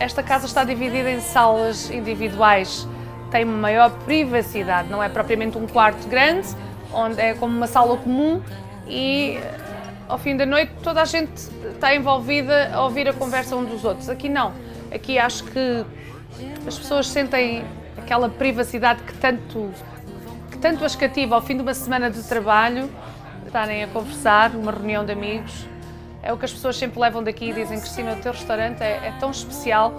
Esta 0.00 0.22
casa 0.22 0.46
está 0.46 0.62
dividida 0.62 1.10
em 1.10 1.20
salas 1.20 1.90
individuais, 1.90 2.86
tem 3.32 3.44
maior 3.44 3.90
privacidade, 4.04 4.88
não 4.88 5.02
é 5.02 5.08
propriamente 5.08 5.58
um 5.58 5.66
quarto 5.66 6.06
grande, 6.08 6.46
onde 6.92 7.20
é 7.20 7.34
como 7.34 7.56
uma 7.56 7.66
sala 7.66 7.96
comum 7.96 8.40
e 8.86 9.38
ao 10.08 10.16
fim 10.16 10.36
da 10.36 10.46
noite 10.46 10.72
toda 10.84 11.02
a 11.02 11.04
gente 11.04 11.32
está 11.74 11.94
envolvida 11.94 12.70
a 12.72 12.84
ouvir 12.84 13.08
a 13.08 13.12
conversa 13.12 13.56
um 13.56 13.64
dos 13.64 13.84
outros. 13.84 14.08
Aqui 14.08 14.28
não. 14.28 14.52
Aqui 14.94 15.18
acho 15.18 15.42
que 15.44 15.84
as 16.66 16.78
pessoas 16.78 17.08
sentem 17.08 17.64
aquela 17.96 18.28
privacidade 18.28 19.02
que 19.02 19.14
tanto, 19.14 19.70
que 20.50 20.58
tanto 20.58 20.84
as 20.84 20.94
cativa 20.94 21.34
ao 21.34 21.42
fim 21.42 21.56
de 21.56 21.62
uma 21.62 21.74
semana 21.74 22.08
de 22.08 22.22
trabalho, 22.22 22.88
estarem 23.44 23.82
a 23.82 23.88
conversar, 23.88 24.52
uma 24.54 24.70
reunião 24.70 25.04
de 25.04 25.10
amigos 25.10 25.66
é 26.28 26.32
o 26.32 26.36
que 26.36 26.44
as 26.44 26.52
pessoas 26.52 26.76
sempre 26.76 27.00
levam 27.00 27.24
daqui 27.24 27.48
e 27.48 27.52
dizem, 27.54 27.80
Cristina, 27.80 28.12
o 28.12 28.16
teu 28.16 28.32
restaurante 28.32 28.82
é, 28.82 29.00
é 29.02 29.14
tão 29.18 29.30
especial 29.30 29.94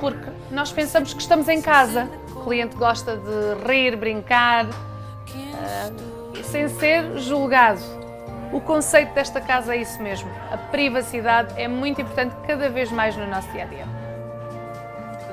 porque 0.00 0.30
nós 0.50 0.72
pensamos 0.72 1.12
que 1.12 1.20
estamos 1.20 1.46
em 1.46 1.60
casa. 1.60 2.08
O 2.34 2.42
cliente 2.42 2.74
gosta 2.74 3.18
de 3.18 3.68
rir, 3.68 3.94
brincar, 3.94 4.64
uh, 4.64 6.42
sem 6.42 6.68
ser 6.70 7.18
julgado. 7.18 7.82
O 8.50 8.62
conceito 8.62 9.12
desta 9.12 9.42
casa 9.42 9.74
é 9.74 9.78
isso 9.82 10.02
mesmo. 10.02 10.30
A 10.50 10.56
privacidade 10.56 11.52
é 11.60 11.68
muito 11.68 12.00
importante 12.00 12.34
cada 12.46 12.70
vez 12.70 12.90
mais 12.90 13.14
no 13.14 13.26
nosso 13.26 13.50
dia 13.52 13.64
a 13.64 13.66
dia. 13.66 13.86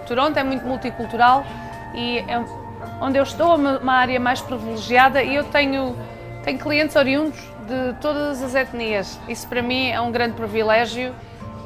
Toronto 0.06 0.38
é 0.38 0.44
muito 0.44 0.66
multicultural 0.66 1.46
e 1.94 2.20
é 2.20 2.44
onde 3.00 3.18
eu 3.18 3.24
estou 3.24 3.56
uma 3.56 3.94
área 3.94 4.20
mais 4.20 4.42
privilegiada 4.42 5.24
e 5.24 5.34
eu 5.34 5.46
tenho, 5.46 5.96
tenho 6.44 6.60
clientes 6.60 6.98
oriundos 6.98 7.40
de 7.68 7.94
todas 8.00 8.42
as 8.42 8.56
etnias. 8.56 9.20
Isso 9.28 9.48
para 9.48 9.62
mim 9.62 9.90
é 9.90 10.00
um 10.02 10.12
grande 10.12 10.36
privilégio. 10.36 11.14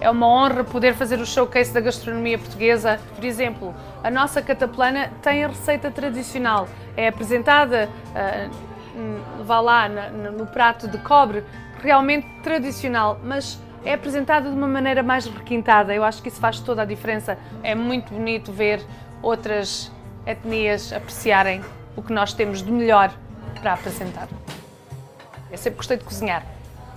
É 0.02 0.10
uma 0.10 0.28
honra 0.28 0.64
poder 0.64 0.94
fazer 0.94 1.20
o 1.20 1.26
showcase 1.26 1.74
da 1.74 1.80
gastronomia 1.80 2.38
portuguesa. 2.38 3.00
Por 3.16 3.24
exemplo, 3.24 3.74
a 4.04 4.12
nossa 4.12 4.42
cataplana 4.42 5.10
tem 5.22 5.44
a 5.44 5.48
receita 5.48 5.90
tradicional. 5.90 6.68
É 6.98 7.08
apresentada, 7.08 7.90
uh, 8.12 9.44
vá 9.44 9.60
lá, 9.62 9.88
no, 9.88 10.32
no 10.32 10.46
prato 10.46 10.88
de 10.88 10.98
cobre, 10.98 11.44
realmente 11.82 12.28
tradicional, 12.44 13.20
mas 13.24 13.60
é 13.86 13.94
apresentada 13.94 14.50
de 14.50 14.56
uma 14.56 14.68
maneira 14.68 15.04
mais 15.04 15.28
requintada. 15.28 15.94
Eu 15.94 16.04
acho 16.04 16.22
que 16.22 16.28
isso 16.28 16.40
faz 16.40 16.60
toda 16.60 16.82
a 16.82 16.86
diferença. 16.86 17.38
É 17.64 17.76
muito 17.76 18.14
bonito 18.14 18.52
ver 18.52 18.86
outras 19.22 19.92
etnias 20.26 20.92
apreciarem 20.92 21.62
o 21.96 22.02
que 22.02 22.12
nós 22.12 22.34
temos 22.34 22.62
de 22.62 22.72
melhor 22.72 23.14
para 23.62 23.74
apresentar. 23.74 24.28
Eu 25.56 25.58
sempre 25.58 25.78
gostei 25.78 25.96
de 25.96 26.04
cozinhar. 26.04 26.46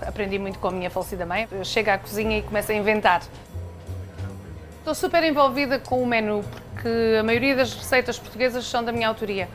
Aprendi 0.04 0.36
muito 0.36 0.58
com 0.58 0.66
a 0.66 0.72
minha 0.72 0.90
falecida 0.90 1.24
mãe. 1.24 1.46
Eu 1.48 1.64
chego 1.64 1.90
à 1.90 1.96
cozinha 1.96 2.38
e 2.38 2.42
começo 2.42 2.72
a 2.72 2.74
inventar. 2.74 3.22
Estou 4.78 4.96
super 4.96 5.22
envolvida 5.22 5.78
com 5.78 6.02
o 6.02 6.06
menu, 6.06 6.44
porque 6.72 7.16
a 7.20 7.22
maioria 7.22 7.54
das 7.54 7.72
receitas 7.72 8.18
portuguesas 8.18 8.66
são 8.66 8.82
da 8.82 8.90
minha 8.90 9.06
autoria. 9.06 9.48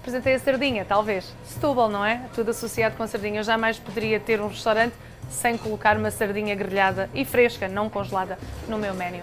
Apresentei 0.00 0.34
a 0.34 0.40
sardinha, 0.40 0.84
talvez. 0.84 1.32
Setúbal, 1.44 1.88
não 1.88 2.04
é? 2.04 2.22
Tudo 2.34 2.50
associado 2.50 2.96
com 2.96 3.04
a 3.04 3.06
sardinha. 3.06 3.38
Eu 3.38 3.44
jamais 3.44 3.78
poderia 3.78 4.18
ter 4.18 4.40
um 4.40 4.48
restaurante 4.48 4.94
sem 5.30 5.56
colocar 5.56 5.96
uma 5.96 6.10
sardinha 6.10 6.56
grelhada 6.56 7.08
e 7.14 7.24
fresca, 7.24 7.68
não 7.68 7.88
congelada, 7.88 8.40
no 8.66 8.76
meu 8.76 8.92
menu. 8.92 9.22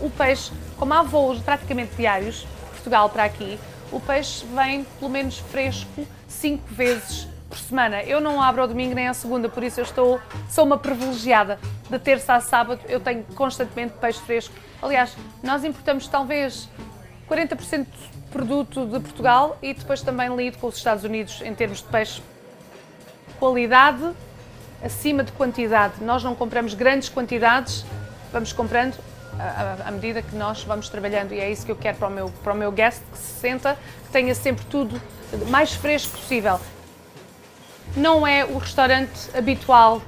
O 0.00 0.08
peixe, 0.08 0.50
como 0.78 0.94
há 0.94 1.02
voos 1.02 1.40
praticamente 1.40 1.94
diários, 1.94 2.46
Portugal 2.70 3.10
para 3.10 3.24
aqui, 3.24 3.58
o 3.92 4.00
peixe 4.00 4.46
vem 4.46 4.84
pelo 4.98 5.10
menos 5.10 5.38
fresco 5.38 6.06
cinco 6.26 6.64
vezes 6.72 7.33
por 7.54 7.60
semana. 7.60 8.02
Eu 8.02 8.20
não 8.20 8.42
abro 8.42 8.62
ao 8.62 8.68
domingo 8.68 8.94
nem 8.94 9.06
à 9.06 9.14
segunda, 9.14 9.48
por 9.48 9.62
isso 9.62 9.78
eu 9.78 9.84
estou, 9.84 10.20
sou 10.50 10.64
uma 10.64 10.76
privilegiada. 10.76 11.58
de 11.88 11.98
terça 12.00 12.34
a 12.34 12.40
sábado 12.40 12.80
eu 12.88 12.98
tenho 12.98 13.22
constantemente 13.36 13.94
peixe 14.00 14.20
fresco. 14.20 14.54
Aliás, 14.82 15.16
nós 15.42 15.62
importamos 15.64 16.08
talvez 16.08 16.68
40% 17.30 17.84
de 17.84 18.30
produto 18.32 18.84
de 18.86 18.98
Portugal 18.98 19.56
e 19.62 19.72
depois 19.72 20.02
também 20.02 20.34
lido 20.34 20.58
com 20.58 20.66
os 20.66 20.76
Estados 20.76 21.04
Unidos 21.04 21.40
em 21.42 21.54
termos 21.54 21.78
de 21.78 21.84
peixe. 21.84 22.20
Qualidade 23.38 24.12
acima 24.82 25.22
de 25.22 25.30
quantidade. 25.32 26.02
Nós 26.02 26.24
não 26.24 26.34
compramos 26.34 26.74
grandes 26.74 27.08
quantidades, 27.08 27.86
vamos 28.32 28.52
comprando 28.52 28.98
à, 29.86 29.90
medida 29.92 30.22
que 30.22 30.34
nós 30.34 30.64
vamos 30.64 30.88
trabalhando 30.88 31.32
e 31.32 31.40
é 31.40 31.50
isso 31.50 31.64
que 31.64 31.72
eu 31.72 31.76
quero 31.76 31.98
para 31.98 32.08
o 32.08 32.10
meu, 32.10 32.30
para 32.42 32.52
o 32.52 32.56
meu 32.56 32.72
guest 32.72 33.00
que 33.12 33.18
se 33.18 33.40
senta, 33.40 33.78
que 34.06 34.10
tenha 34.10 34.34
sempre 34.34 34.64
tudo 34.66 35.00
mais 35.48 35.72
fresco 35.72 36.18
possível. 36.18 36.58
Não 37.96 38.26
é 38.26 38.44
o 38.44 38.58
restaurante 38.58 39.30
habitual 39.36 40.02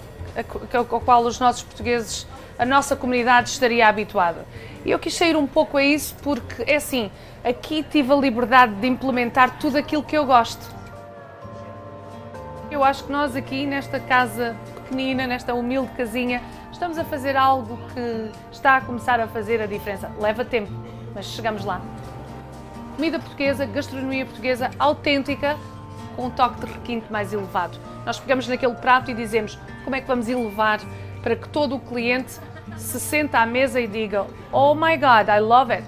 ao 0.74 0.84
qual 1.00 1.22
os 1.22 1.38
nossos 1.38 1.62
portugueses, 1.62 2.26
a 2.58 2.64
nossa 2.64 2.96
comunidade 2.96 3.50
estaria 3.50 3.86
habituada. 3.86 4.44
E 4.84 4.90
eu 4.90 4.98
quis 4.98 5.14
sair 5.14 5.36
um 5.36 5.46
pouco 5.46 5.76
a 5.76 5.82
isso 5.82 6.14
porque, 6.22 6.62
é 6.66 6.76
assim, 6.76 7.10
aqui 7.44 7.82
tive 7.82 8.12
a 8.12 8.16
liberdade 8.16 8.74
de 8.74 8.86
implementar 8.86 9.58
tudo 9.58 9.76
aquilo 9.76 10.02
que 10.02 10.16
eu 10.16 10.26
gosto. 10.26 10.74
Eu 12.70 12.82
acho 12.82 13.04
que 13.04 13.12
nós 13.12 13.36
aqui, 13.36 13.64
nesta 13.64 14.00
casa 14.00 14.56
pequenina, 14.74 15.26
nesta 15.26 15.54
humilde 15.54 15.90
casinha, 15.96 16.42
estamos 16.72 16.98
a 16.98 17.04
fazer 17.04 17.36
algo 17.36 17.78
que 17.94 18.30
está 18.50 18.76
a 18.76 18.80
começar 18.80 19.20
a 19.20 19.28
fazer 19.28 19.62
a 19.62 19.66
diferença. 19.66 20.10
Leva 20.20 20.44
tempo, 20.44 20.72
mas 21.14 21.26
chegamos 21.26 21.64
lá. 21.64 21.80
Comida 22.96 23.18
portuguesa, 23.18 23.64
gastronomia 23.64 24.24
portuguesa 24.24 24.70
autêntica, 24.78 25.56
com 26.16 26.26
um 26.26 26.30
toque 26.30 26.64
de 26.64 26.72
requinte 26.72 27.12
mais 27.12 27.32
elevado. 27.32 27.78
Nós 28.04 28.18
pegamos 28.18 28.48
naquele 28.48 28.74
prato 28.74 29.10
e 29.10 29.14
dizemos 29.14 29.58
como 29.84 29.94
é 29.94 30.00
que 30.00 30.08
vamos 30.08 30.28
elevar 30.28 30.80
para 31.22 31.36
que 31.36 31.48
todo 31.50 31.76
o 31.76 31.80
cliente 31.80 32.32
se 32.76 32.98
senta 32.98 33.40
à 33.40 33.46
mesa 33.46 33.80
e 33.80 33.86
diga 33.86 34.26
Oh 34.50 34.74
my 34.74 34.96
God, 34.96 35.28
I 35.28 35.40
love 35.40 35.72
it. 35.72 35.84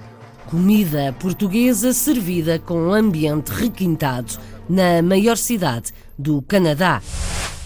Comida 0.47 1.15
portuguesa 1.19 1.93
servida 1.93 2.59
com 2.59 2.93
ambiente 2.93 3.49
requintado 3.51 4.39
na 4.69 5.03
maior 5.03 5.37
cidade 5.37 5.93
do 6.19 6.43
Canadá. 6.43 7.03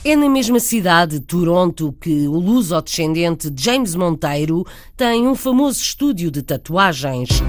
É 0.05 0.16
na 0.16 0.29
mesma 0.29 0.59
cidade, 0.59 1.20
Toronto, 1.20 1.94
que 2.01 2.27
o 2.27 2.33
luso-descendente 2.33 3.53
James 3.57 3.94
Monteiro 3.94 4.66
tem 4.96 5.29
um 5.29 5.35
famoso 5.37 5.81
estúdio 5.81 6.29
de 6.29 6.42
tatuagens. 6.42 7.40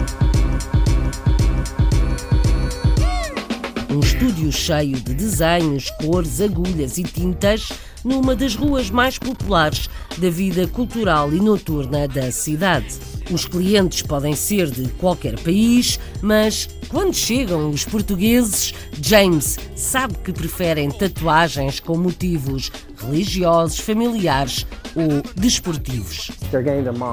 Um 3.93 3.99
estúdio 3.99 4.51
cheio 4.51 4.99
de 4.99 5.13
desenhos, 5.13 5.91
cores, 6.01 6.41
agulhas 6.41 6.97
e 6.97 7.03
tintas 7.03 7.71
numa 8.03 8.35
das 8.35 8.55
ruas 8.55 8.89
mais 8.89 9.17
populares 9.17 9.89
da 10.17 10.29
vida 10.29 10.67
cultural 10.67 11.33
e 11.33 11.39
noturna 11.39 12.07
da 12.07 12.31
cidade. 12.31 12.99
Os 13.31 13.45
clientes 13.45 14.01
podem 14.01 14.35
ser 14.35 14.69
de 14.69 14.89
qualquer 14.93 15.39
país, 15.39 15.99
mas 16.21 16.67
quando 16.89 17.13
chegam 17.13 17.69
os 17.69 17.85
portugueses, 17.85 18.73
James 19.01 19.57
sabe 19.75 20.15
que 20.15 20.31
preferem 20.31 20.91
tatuagens 20.91 21.79
com 21.79 21.97
motivos 21.97 22.71
religiosos, 22.99 23.79
familiares 23.79 24.65
ou 24.95 25.23
desportivos. 25.35 26.31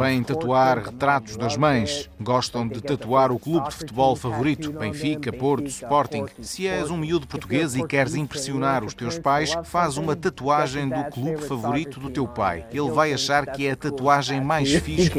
Vêm 0.01 0.23
tatuar 0.23 0.85
retratos 0.85 1.37
das 1.37 1.57
mães. 1.57 2.11
Gostam 2.21 2.69
de 2.69 2.81
tatuar 2.83 3.33
o 3.33 3.39
clube 3.39 3.69
de 3.71 3.77
futebol 3.77 4.15
favorito, 4.15 4.73
Benfica, 4.73 5.33
Porto, 5.33 5.67
Sporting. 5.67 6.27
Se 6.41 6.67
és 6.67 6.91
um 6.91 6.99
miúdo 6.99 7.27
português 7.27 7.75
e 7.75 7.87
queres 7.87 8.15
impressionar 8.15 8.85
os 8.85 8.93
teus 8.93 9.19
pais, 9.19 9.55
faz 9.65 9.97
uma 9.97 10.15
tatuagem 10.15 10.80
do 10.89 11.05
clube 11.11 11.43
favorito 11.43 12.01
do 12.01 12.11
teu 12.11 12.27
pai. 12.27 12.67
Ele 12.73 12.91
vai 12.91 13.13
achar 13.13 13.47
que 13.47 13.67
é 13.67 13.73
a 13.73 13.77
tatuagem 13.77 14.41
mais 14.41 14.73
fixe. 14.73 15.11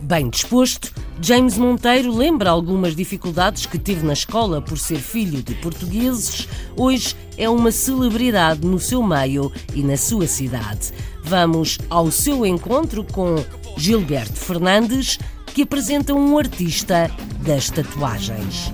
Bem 0.00 0.28
disposto, 0.28 0.92
James 1.20 1.56
Monteiro 1.56 2.14
lembra 2.14 2.50
algumas 2.50 2.96
dificuldades 2.96 3.66
que 3.66 3.78
teve 3.78 4.04
na 4.04 4.12
escola 4.12 4.60
por 4.60 4.78
ser 4.78 4.98
filho 4.98 5.42
de 5.42 5.54
portugueses. 5.56 6.48
Hoje 6.76 7.14
é 7.36 7.48
uma 7.48 7.70
celebridade 7.70 8.66
no 8.66 8.78
seu 8.78 9.02
meio 9.02 9.52
e 9.74 9.82
na 9.82 9.96
sua 9.96 10.26
cidade. 10.26 10.92
Vamos 11.22 11.78
ao 11.88 12.10
seu 12.10 12.44
encontro 12.44 13.04
com 13.04 13.36
Gilberto 13.76 14.36
Fernandes, 14.36 15.18
que 15.46 15.62
apresenta 15.62 16.14
um 16.14 16.36
artista 16.36 17.10
das 17.44 17.70
tatuagens. 17.70 18.72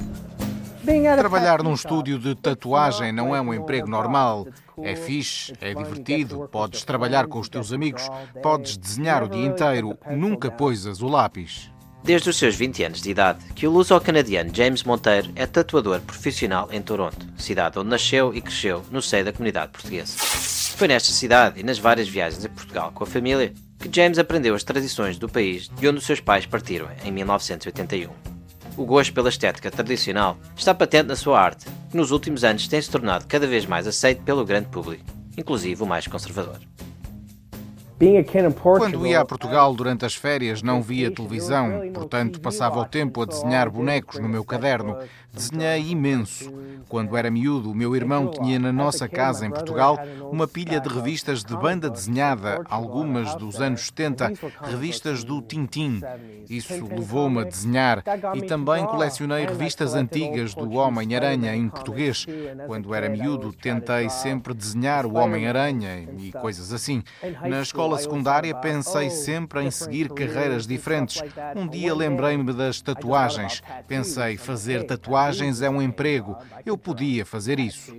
Trabalhar 1.17 1.63
num 1.63 1.75
estúdio 1.75 2.19
de 2.19 2.35
tatuagem 2.35 3.13
não 3.13 3.37
é 3.37 3.41
um 3.41 3.53
emprego 3.53 3.87
normal. 3.87 4.47
É 4.83 4.97
fixe, 4.97 5.53
é 5.61 5.75
divertido, 5.75 6.49
podes 6.51 6.83
trabalhar 6.83 7.27
com 7.27 7.39
os 7.39 7.49
teus 7.49 7.75
amigos, 7.75 8.09
podes 8.43 8.79
desenhar 8.79 9.23
o 9.23 9.29
dia 9.29 9.45
inteiro, 9.45 9.99
nunca 10.11 10.51
poisas 10.51 11.03
o 11.03 11.07
lápis. 11.07 11.71
Desde 12.03 12.31
os 12.31 12.39
seus 12.39 12.55
20 12.55 12.85
anos 12.85 13.03
de 13.03 13.11
idade, 13.11 13.45
que 13.55 13.67
o 13.67 13.71
luso-canadiano 13.71 14.55
James 14.55 14.83
Monteiro 14.83 15.31
é 15.37 15.47
tatuador 15.47 16.01
profissional 16.01 16.69
em 16.73 16.81
Toronto, 16.81 17.27
cidade 17.37 17.79
onde 17.79 17.91
nasceu 17.91 18.33
e 18.33 18.41
cresceu 18.41 18.83
no 18.91 19.03
seio 19.03 19.27
da 19.27 19.33
comunidade 19.33 19.73
portuguesa. 19.73 20.17
Foi 20.17 20.89
nesta 20.89 21.13
cidade 21.13 21.61
e 21.61 21.63
nas 21.63 21.79
várias 21.79 22.09
viagens 22.09 22.45
a 22.47 22.49
Portugal 22.49 22.93
com 22.95 23.05
a 23.05 23.07
família 23.07 23.53
que 23.79 23.95
James 23.95 24.19
aprendeu 24.19 24.55
as 24.55 24.65
tradições 24.65 25.19
do 25.19 25.29
país 25.29 25.69
de 25.69 25.87
onde 25.87 25.99
os 25.99 26.07
seus 26.07 26.21
pais 26.21 26.47
partiram 26.47 26.89
em 27.05 27.13
1981. 27.13 28.38
O 28.79 28.87
gosto 28.87 29.13
pela 29.13 29.29
estética 29.29 29.73
tradicional 29.73 30.39
está 30.57 30.73
patente 30.73 31.09
na 31.09 31.17
sua 31.17 31.41
arte, 31.41 31.67
que 31.91 31.97
nos 31.97 32.13
últimos 32.13 32.45
anos 32.45 32.69
tem 32.69 32.81
se 32.81 32.89
tornado 32.89 33.27
cada 33.27 33.45
vez 33.45 33.67
mais 33.67 33.89
aceito 33.89 34.23
pelo 34.23 34.45
grande 34.45 34.69
público, 34.69 35.05
inclusive 35.37 35.83
o 35.83 35.87
mais 35.87 36.07
conservador. 36.07 36.61
Quando 38.63 39.05
ia 39.05 39.21
a 39.21 39.25
Portugal 39.25 39.75
durante 39.75 40.05
as 40.05 40.15
férias, 40.15 40.63
não 40.63 40.81
via 40.81 41.11
televisão, 41.11 41.91
portanto 41.93 42.41
passava 42.41 42.79
o 42.79 42.85
tempo 42.85 43.21
a 43.21 43.27
desenhar 43.27 43.69
bonecos 43.69 44.21
no 44.21 44.29
meu 44.29 44.45
caderno. 44.45 44.97
Desenhei 45.39 45.91
imenso. 45.91 46.53
Quando 46.89 47.17
era 47.17 47.31
miúdo, 47.31 47.71
o 47.71 47.75
meu 47.75 47.95
irmão 47.95 48.29
tinha 48.29 48.59
na 48.59 48.73
nossa 48.73 49.09
casa 49.09 49.47
em 49.47 49.51
Portugal 49.51 49.97
uma 50.33 50.49
pilha 50.49 50.81
de 50.81 50.89
revistas 50.89 51.45
de 51.45 51.57
banda 51.57 51.89
desenhada, 51.89 52.61
algumas 52.69 53.37
dos 53.37 53.61
anos 53.61 53.87
70, 53.87 54.33
revistas 54.63 55.23
do 55.23 55.41
Tintim. 55.41 56.01
Isso 56.51 56.85
levou-me 56.87 57.43
a 57.43 57.45
desenhar 57.45 58.03
e 58.35 58.43
também 58.43 58.85
colecionei 58.85 59.47
revistas 59.47 59.95
antigas 59.95 60.55
do 60.55 60.73
Homem-Aranha 60.73 61.55
em 61.55 61.69
português. 61.69 62.27
Quando 62.67 62.93
era 62.93 63.09
miúdo, 63.09 63.53
tentei 63.53 64.11
sempre 64.11 64.53
desenhar 64.53 65.07
o 65.07 65.15
Homem-Aranha 65.15 66.09
e 66.19 66.33
coisas 66.33 66.73
assim. 66.73 67.05
Na 67.49 67.61
escola 67.61 67.97
secundária, 67.97 68.57
pensei 68.57 69.09
sempre 69.09 69.63
em 69.63 69.71
seguir 69.71 70.09
carreiras 70.09 70.67
diferentes. 70.67 71.23
Um 71.55 71.69
dia 71.69 71.95
lembrei-me 71.95 72.53
das 72.53 72.81
tatuagens. 72.81 73.63
Pensei, 73.87 74.37
fazer 74.37 74.83
tatuagens 74.85 75.28
tatuagens 75.29 75.61
é 75.61 75.69
um 75.69 75.83
emprego. 75.83 76.37
Eu 76.65 76.79
podia 76.79 77.25
fazer 77.27 77.61
isso. 77.61 77.95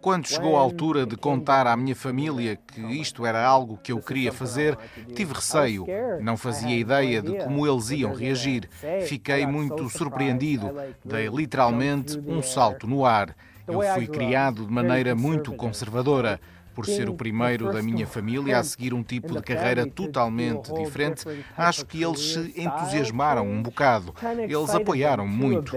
Quando 0.00 0.26
chegou 0.26 0.56
a 0.56 0.60
altura 0.60 1.06
de 1.06 1.16
contar 1.16 1.66
à 1.66 1.74
minha 1.76 1.96
família 1.96 2.56
que 2.56 2.80
isto 3.00 3.24
era 3.24 3.42
algo 3.42 3.78
que 3.78 3.90
eu 3.90 4.00
queria 4.00 4.32
fazer, 4.32 4.76
tive 5.14 5.32
receio. 5.32 5.86
Não 6.20 6.36
fazia 6.36 6.76
ideia 6.76 7.22
de 7.22 7.38
como 7.38 7.66
eles 7.66 7.90
iam 7.90 8.12
reagir. 8.12 8.68
Fiquei 9.06 9.46
muito 9.46 9.88
surpreendido. 9.88 10.70
Dei 11.04 11.28
literalmente 11.28 12.18
um 12.18 12.42
salto 12.42 12.86
no 12.86 13.06
ar. 13.06 13.34
Eu 13.66 13.80
fui 13.94 14.06
criado 14.06 14.66
de 14.66 14.72
maneira 14.72 15.14
muito 15.14 15.54
conservadora 15.54 16.38
por 16.74 16.86
ser 16.86 17.08
o 17.08 17.14
primeiro 17.14 17.72
da 17.72 17.82
minha 17.82 18.06
família 18.06 18.58
a 18.58 18.64
seguir 18.64 18.92
um 18.92 19.02
tipo 19.02 19.34
de 19.34 19.42
carreira 19.42 19.86
totalmente 19.86 20.72
diferente, 20.72 21.24
acho 21.56 21.86
que 21.86 22.02
eles 22.02 22.20
se 22.20 22.54
entusiasmaram 22.56 23.46
um 23.46 23.62
bocado. 23.62 24.14
Eles 24.38 24.70
apoiaram 24.74 25.26
muito. 25.26 25.72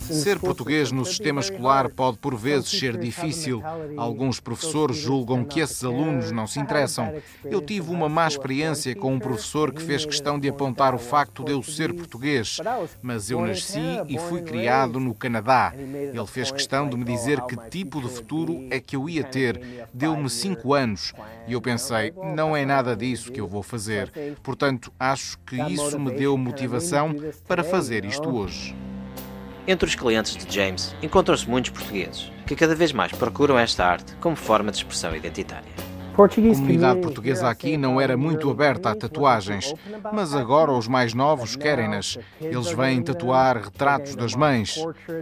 Ser 0.00 0.40
português 0.40 0.90
no 0.90 1.04
sistema 1.04 1.40
escolar 1.40 1.88
pode 1.88 2.18
por 2.18 2.34
vezes 2.34 2.68
ser 2.68 2.96
difícil. 2.96 3.62
Alguns 3.96 4.40
professores 4.40 4.96
julgam 4.96 5.44
que 5.44 5.60
esses 5.60 5.84
alunos 5.84 6.32
não 6.32 6.48
se 6.48 6.58
interessam. 6.58 7.14
Eu 7.44 7.60
tive 7.60 7.92
uma 7.92 8.08
má 8.08 8.26
experiência 8.26 8.92
com 8.96 9.14
um 9.14 9.20
professor 9.20 9.72
que 9.72 9.80
fez 9.80 10.04
questão 10.04 10.36
de 10.36 10.48
apontar 10.48 10.96
o 10.96 10.98
facto 10.98 11.44
de 11.44 11.52
eu 11.52 11.62
ser 11.62 11.94
português, 11.94 12.58
mas 13.00 13.30
eu 13.30 13.40
nasci 13.40 13.78
e 14.08 14.18
fui 14.18 14.42
criado 14.42 14.98
no 14.98 15.14
Canadá. 15.14 15.72
Ele 15.76 16.26
fez 16.26 16.50
questão 16.50 16.88
de 16.88 16.96
me 16.96 17.04
dizer 17.04 17.40
que 17.42 17.56
tipo 17.70 18.00
de 18.00 18.08
futuro 18.08 18.66
é 18.68 18.80
que 18.80 18.96
eu 18.96 19.08
ia 19.08 19.22
ter. 19.22 19.86
Deu-me 19.92 20.28
cinco 20.28 20.74
anos 20.74 21.12
e 21.46 21.52
eu 21.52 21.60
pensei, 21.60 22.12
não 22.34 22.56
é 22.56 22.66
nada 22.66 22.96
disso 22.96 23.30
que 23.30 23.40
eu 23.40 23.46
vou 23.46 23.62
fazer. 23.62 24.12
Portanto, 24.42 24.92
acho 24.98 25.38
que 25.46 25.56
isso 25.72 26.00
me 26.00 26.10
deu 26.10 26.36
motivação 26.36 27.14
para 27.46 27.62
fazer 27.62 28.04
isto 28.04 28.28
hoje. 28.28 28.74
Entre 29.66 29.88
os 29.88 29.94
clientes 29.94 30.36
de 30.36 30.54
James 30.54 30.94
encontram-se 31.02 31.48
muitos 31.48 31.70
portugueses, 31.70 32.30
que 32.46 32.54
cada 32.54 32.74
vez 32.74 32.92
mais 32.92 33.12
procuram 33.12 33.58
esta 33.58 33.84
arte 33.84 34.14
como 34.16 34.36
forma 34.36 34.70
de 34.70 34.76
expressão 34.76 35.16
identitária. 35.16 35.72
A 36.12 36.28
comunidade 36.28 37.00
portuguesa 37.00 37.48
aqui 37.48 37.76
não 37.76 38.00
era 38.00 38.16
muito 38.16 38.48
aberta 38.48 38.90
a 38.90 38.94
tatuagens, 38.94 39.74
mas 40.12 40.34
agora 40.34 40.70
os 40.70 40.86
mais 40.86 41.12
novos 41.12 41.56
querem-nas. 41.56 42.18
Eles 42.40 42.70
vêm 42.70 43.02
tatuar 43.02 43.56
retratos 43.56 44.14
das 44.14 44.34
mães. 44.34 44.76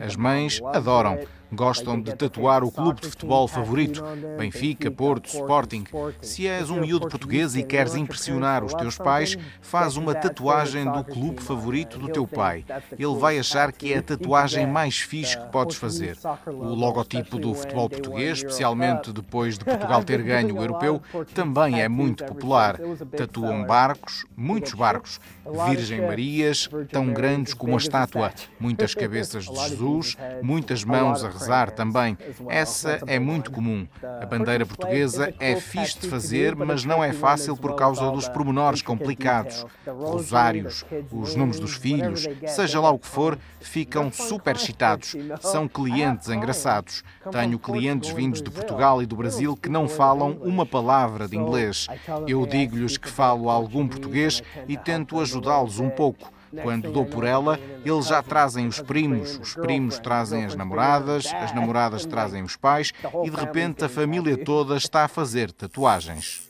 As 0.05 0.17
mães 0.17 0.61
adoram. 0.67 1.21
Gostam 1.53 2.01
de 2.01 2.15
tatuar 2.15 2.65
o 2.65 2.71
clube 2.71 3.03
de 3.03 3.09
futebol 3.09 3.47
favorito, 3.47 4.03
Benfica, 4.39 4.91
Porto, 4.91 5.27
Sporting. 5.27 5.85
Se 6.23 6.47
és 6.47 6.71
um 6.71 6.81
miúdo 6.81 7.09
português 7.09 7.55
e 7.55 7.63
queres 7.63 7.95
impressionar 7.95 8.65
os 8.65 8.73
teus 8.73 8.97
pais, 8.97 9.37
faz 9.61 9.99
uma 9.99 10.15
tatuagem 10.15 10.91
do 10.91 11.05
clube 11.05 11.43
favorito 11.43 11.99
do 11.99 12.09
teu 12.09 12.27
pai. 12.27 12.65
Ele 12.93 13.19
vai 13.19 13.39
achar 13.39 13.71
que 13.71 13.93
é 13.93 13.99
a 13.99 14.03
tatuagem 14.03 14.67
mais 14.67 14.99
fixe 14.99 15.37
que 15.37 15.47
podes 15.49 15.77
fazer. 15.77 16.17
O 16.47 16.75
logotipo 16.75 17.39
do 17.39 17.55
futebol 17.55 17.91
português, 17.91 18.39
especialmente 18.39 19.13
depois 19.13 19.59
de 19.59 19.65
Portugal 19.65 20.03
ter 20.03 20.23
ganho 20.23 20.57
o 20.57 20.63
europeu, 20.63 21.03
também 21.35 21.83
é 21.83 21.89
muito 21.89 22.25
popular. 22.25 22.79
Tatuam 23.15 23.65
barcos, 23.65 24.25
muitos 24.35 24.73
barcos, 24.73 25.21
Virgem 25.69 26.01
Marias, 26.01 26.69
tão 26.91 27.13
grandes 27.13 27.53
como 27.53 27.75
a 27.75 27.77
estátua, 27.77 28.33
muitas 28.59 28.95
cabeças 28.95 29.45
de 29.45 29.69
Jesus, 29.69 30.17
muitas 30.43 30.83
mãos 30.83 31.23
a 31.23 31.42
também. 31.71 32.17
Essa 32.49 33.01
é 33.07 33.19
muito 33.19 33.51
comum. 33.51 33.87
A 34.21 34.27
bandeira 34.27 34.67
portuguesa 34.67 35.33
é 35.39 35.57
fixe 35.57 36.01
de 36.01 36.09
fazer, 36.09 36.55
mas 36.55 36.85
não 36.85 37.03
é 37.03 37.13
fácil 37.13 37.57
por 37.57 37.75
causa 37.75 38.11
dos 38.11 38.29
pormenores 38.29 38.83
complicados. 38.83 39.65
Rosários, 39.87 40.85
os 41.11 41.35
nomes 41.35 41.59
dos 41.59 41.75
filhos, 41.75 42.27
seja 42.47 42.81
lá 42.81 42.91
o 42.91 42.99
que 42.99 43.07
for, 43.07 43.39
ficam 43.61 44.11
super 44.13 44.57
excitados. 44.57 45.15
São 45.41 45.69
clientes 45.69 46.29
engraçados. 46.29 47.03
Tenho 47.31 47.59
clientes 47.59 48.11
vindos 48.11 48.43
de 48.43 48.51
Portugal 48.51 49.03
e 49.03 49.07
do 49.07 49.17
Brasil 49.17 49.57
que 49.57 49.69
não 49.69 49.89
falam 49.89 50.39
uma 50.43 50.67
palavra 50.67 51.29
de 51.29 51.37
inglês. 51.37 51.87
Eu 52.27 52.47
digo-lhes 52.47 52.97
que 52.97 53.09
falo 53.09 53.49
algum 53.49 53.87
português 53.87 54.43
e 54.69 54.77
tento 54.77 55.21
ajudá-los 55.21 55.79
um 55.79 55.91
pouco. 55.91 56.31
Quando 56.63 56.93
dou 56.93 57.07
por 57.07 57.25
ela, 57.25 57.59
eles 57.85 58.07
já 58.07 58.23
trazem 58.23 58.67
os 58.67 58.81
primos, 58.81 59.39
os 59.39 59.55
primos 59.55 59.99
trazem 59.99 60.45
as 60.45 60.55
namoradas, 60.55 61.27
as 61.27 61.55
namoradas 61.55 62.05
trazem 62.05 62.43
os 62.43 62.57
pais 62.57 62.93
e 63.25 63.31
de 63.31 63.37
repente 63.37 63.85
a 63.85 63.89
família 63.89 64.37
toda 64.37 64.77
está 64.77 65.05
a 65.05 65.09
fazer 65.09 65.51
tatuagens. 65.53 66.49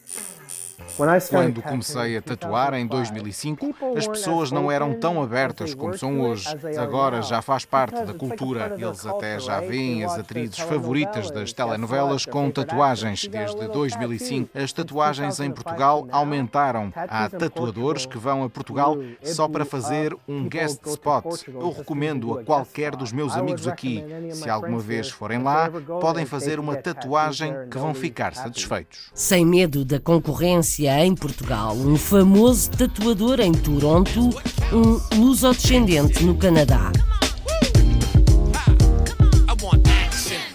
Quando 1.31 1.63
comecei 1.63 2.17
a 2.17 2.23
tatuar 2.23 2.75
em 2.75 2.87
2005, 2.87 3.75
as 3.97 4.07
pessoas 4.07 4.51
não 4.51 4.71
eram 4.71 4.95
tão 4.95 5.23
abertas 5.23 5.75
como 5.75 5.97
são 5.97 6.21
hoje. 6.21 6.49
Agora 6.79 7.23
já 7.23 7.41
faz 7.41 7.65
parte 7.65 8.05
da 8.05 8.13
cultura. 8.13 8.75
Eles 8.77 9.07
até 9.07 9.39
já 9.39 9.61
veem 9.61 10.05
as 10.05 10.19
atrizes 10.19 10.59
favoritas 10.59 11.31
das 11.31 11.53
telenovelas 11.53 12.27
com 12.27 12.51
tatuagens. 12.51 13.27
Desde 13.27 13.69
2005, 13.69 14.51
as 14.57 14.73
tatuagens 14.73 15.41
em 15.41 15.51
Portugal 15.51 16.07
aumentaram. 16.11 16.93
Há 16.95 17.29
tatuadores 17.29 18.07
que 18.07 18.19
vão 18.19 18.45
a 18.45 18.51
Portugal 18.51 18.97
só 19.23 19.49
para 19.49 19.65
fazer 19.65 20.15
um 20.29 20.49
guest 20.49 20.81
spot. 20.87 21.25
Eu 21.49 21.73
recomendo 21.73 22.39
a 22.39 22.45
qualquer 22.45 22.95
dos 22.97 23.13
meus 23.13 23.35
amigos 23.35 23.67
aqui. 23.67 24.05
Se 24.33 24.49
alguma 24.49 24.79
vez 24.79 25.09
forem 25.09 25.43
lá, 25.43 25.71
podem 26.01 26.27
fazer 26.27 26.59
uma 26.61 26.77
tatuagem 26.77 27.55
que 27.71 27.79
vão 27.79 27.95
ficar 27.95 28.35
satisfeitos. 28.35 29.11
Sem 29.15 29.47
medo 29.47 29.85
da 29.85 29.99
concorrência 29.99 30.82
em 30.87 31.15
Portugal, 31.15 31.77
um 31.77 31.97
famoso 31.97 32.71
tatuador 32.71 33.41
em 33.41 33.53
Toronto, 33.53 34.31
um 34.73 35.17
luso-descendente 35.17 36.25
no 36.25 36.35
Canadá. 36.35 36.91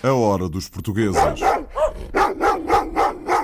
A 0.04 0.14
hora 0.14 0.50
dos 0.50 0.68
portugueses. 0.70 1.22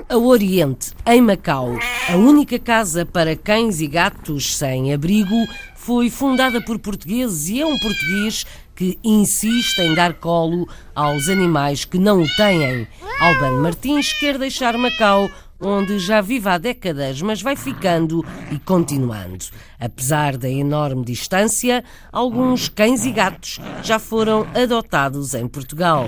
A 0.09 0.17
Oriente, 0.17 0.91
em 1.05 1.21
Macau, 1.21 1.77
a 2.09 2.15
única 2.15 2.59
casa 2.59 3.05
para 3.05 3.35
cães 3.35 3.81
e 3.81 3.87
gatos 3.87 4.57
sem 4.57 4.93
abrigo, 4.93 5.47
foi 5.75 6.09
fundada 6.09 6.61
por 6.61 6.79
portugueses 6.79 7.49
e 7.49 7.61
é 7.61 7.65
um 7.65 7.77
português 7.79 8.45
que 8.75 8.97
insiste 9.03 9.79
em 9.79 9.93
dar 9.93 10.13
colo 10.13 10.67
aos 10.95 11.29
animais 11.29 11.85
que 11.85 11.97
não 11.97 12.21
o 12.21 12.35
têm. 12.35 12.87
Albano 13.19 13.61
Martins 13.61 14.13
quer 14.13 14.37
deixar 14.37 14.77
Macau 14.77 15.29
onde 15.59 15.99
já 15.99 16.21
vive 16.21 16.49
há 16.49 16.57
décadas, 16.57 17.21
mas 17.21 17.41
vai 17.41 17.55
ficando 17.55 18.23
e 18.51 18.59
continuando. 18.59 19.45
Apesar 19.79 20.37
da 20.37 20.49
enorme 20.49 21.05
distância, 21.05 21.83
alguns 22.11 22.69
cães 22.69 23.05
e 23.05 23.11
gatos 23.11 23.59
já 23.81 23.99
foram 23.99 24.45
adotados 24.53 25.33
em 25.33 25.47
Portugal. 25.47 26.07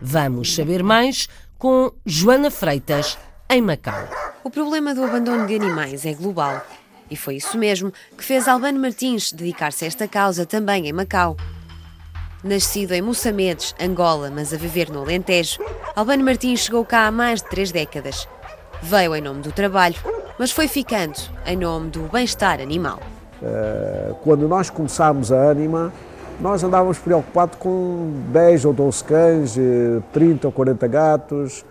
Vamos 0.00 0.54
saber 0.54 0.82
mais 0.82 1.28
com 1.58 1.92
Joana 2.04 2.50
Freitas, 2.50 3.18
em 3.48 3.60
Macau. 3.60 4.08
O 4.42 4.50
problema 4.50 4.94
do 4.94 5.04
abandono 5.04 5.46
de 5.46 5.54
animais 5.54 6.04
é 6.04 6.14
global. 6.14 6.64
E 7.10 7.16
foi 7.16 7.36
isso 7.36 7.56
mesmo 7.58 7.92
que 8.16 8.24
fez 8.24 8.48
Albano 8.48 8.80
Martins 8.80 9.32
dedicar-se 9.32 9.84
a 9.84 9.88
esta 9.88 10.08
causa 10.08 10.46
também 10.46 10.88
em 10.88 10.92
Macau. 10.92 11.36
Nascido 12.42 12.92
em 12.92 13.00
Moçamedes, 13.00 13.74
Angola, 13.80 14.30
mas 14.30 14.52
a 14.52 14.56
viver 14.56 14.90
no 14.90 15.00
Alentejo, 15.00 15.58
Albano 15.94 16.24
Martins 16.24 16.60
chegou 16.60 16.84
cá 16.84 17.06
há 17.06 17.10
mais 17.10 17.40
de 17.40 17.48
três 17.48 17.72
décadas 17.72 18.26
Veio 18.86 19.16
em 19.16 19.20
nome 19.22 19.40
do 19.40 19.50
trabalho, 19.50 19.96
mas 20.38 20.50
foi 20.50 20.68
ficando 20.68 21.18
em 21.46 21.56
nome 21.56 21.88
do 21.88 22.00
bem-estar 22.02 22.60
animal. 22.60 23.00
Eh, 23.42 24.14
quando 24.22 24.46
nós 24.46 24.68
começámos 24.68 25.32
a 25.32 25.48
Anima, 25.50 25.90
nós 26.38 26.62
andávamos 26.62 26.98
preocupados 26.98 27.56
com 27.58 28.12
10 28.30 28.66
ou 28.66 28.74
12 28.74 29.04
cães, 29.04 29.56
30 30.12 30.46
eh, 30.46 30.48
ou 30.48 30.52
40 30.52 30.86
gatos. 30.86 31.64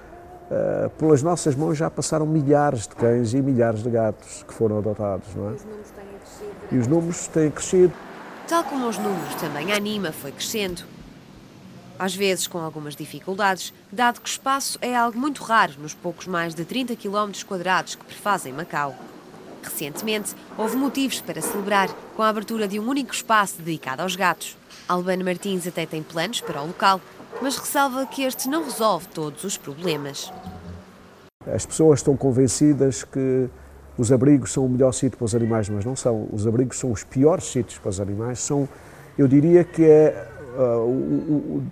Eh, 0.50 0.90
pelas 0.98 1.22
nossas 1.22 1.54
mãos 1.54 1.78
já 1.78 1.88
passaram 1.88 2.26
milhares 2.26 2.88
de 2.88 2.96
cães 2.96 3.36
e 3.36 3.44
milhares 3.44 3.84
de 3.84 3.92
gatos 3.92 4.44
que 4.48 4.54
foram 4.54 4.80
adotados, 4.80 5.28
não 5.36 5.52
é? 5.52 5.54
E 6.72 6.80
os 6.80 6.88
números 6.88 7.28
têm 7.28 7.52
crescido. 7.52 7.94
Tal 8.48 8.64
como 8.64 8.88
os 8.88 8.98
números, 8.98 9.36
também 9.36 9.72
a 9.72 9.76
Anima 9.76 10.12
foi 10.12 10.32
crescendo 10.32 10.82
às 11.98 12.16
vezes 12.16 12.48
com 12.48 12.58
algumas 12.60 12.96
dificuldades, 12.96 13.74
dado 13.92 14.22
que 14.22 14.30
espaço 14.30 14.78
é 14.82 14.96
algo 14.96 15.18
muito 15.18 15.44
raro 15.44 15.74
nos 15.80 15.94
poucos 15.94 16.28
mais 16.28 16.54
de 16.54 16.66
30 16.66 16.96
km 16.96 17.32
quadrados 17.48 17.96
que 17.96 18.06
prefazem 18.06 18.54
Macau. 18.54 18.96
Recentemente, 19.62 20.36
houve 20.58 20.76
motivos 20.76 21.22
para 21.22 21.42
celebrar 21.42 21.90
com 22.16 22.22
a 22.22 22.30
abertura 22.30 22.68
de 22.68 22.80
um 22.80 22.88
único 22.88 23.14
espaço 23.14 23.62
dedicado 23.62 24.02
aos 24.02 24.16
gatos. 24.16 24.58
Albano 24.88 25.24
Martins 25.24 25.66
até 25.66 25.86
tem 25.86 26.04
planos 26.04 26.42
para 26.42 26.62
o 26.62 26.68
local, 26.68 27.00
mas 27.42 27.58
ressalva 27.58 28.06
que 28.06 28.24
este 28.24 28.50
não 28.50 28.64
resolve 28.64 29.08
todos 29.08 29.44
os 29.44 29.58
problemas. 29.58 30.32
As 31.46 31.66
pessoas 31.66 32.00
estão 32.00 32.16
convencidas 32.16 33.04
que 33.04 33.50
os 33.98 34.12
abrigos 34.12 34.52
são 34.52 34.66
o 34.66 34.70
melhor 34.70 34.92
sítio 34.92 35.18
para 35.18 35.26
os 35.26 35.36
animais, 35.36 35.70
mas 35.70 35.86
não 35.86 35.96
são. 35.96 36.28
Os 36.32 36.48
abrigos 36.48 36.80
são 36.80 36.92
os 36.92 37.04
piores 37.04 37.46
sítios 37.46 37.78
para 37.80 37.90
os 37.90 38.00
animais. 38.00 38.40
São, 38.40 38.68
eu 39.18 39.28
diria 39.28 39.64
que 39.64 39.84
é 39.84 40.28
o, 40.62 41.64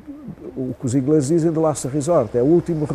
o, 0.55 0.61
o, 0.61 0.75
que 0.79 0.85
os 0.85 0.95
ingleses 0.95 1.29
dizem 1.29 1.51
de 1.51 1.59
Last 1.59 1.87
Resort, 1.87 2.37
é 2.37 2.41
o 2.41 2.45
último 2.45 2.87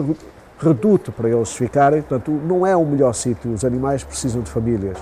reduto 0.58 1.12
para 1.12 1.28
eles 1.28 1.52
ficarem, 1.52 2.02
portanto 2.02 2.30
não 2.30 2.66
é 2.66 2.76
o 2.76 2.84
melhor 2.84 3.12
sítio, 3.14 3.52
os 3.52 3.64
animais 3.64 4.02
precisam 4.02 4.42
de 4.42 4.50
famílias, 4.50 4.96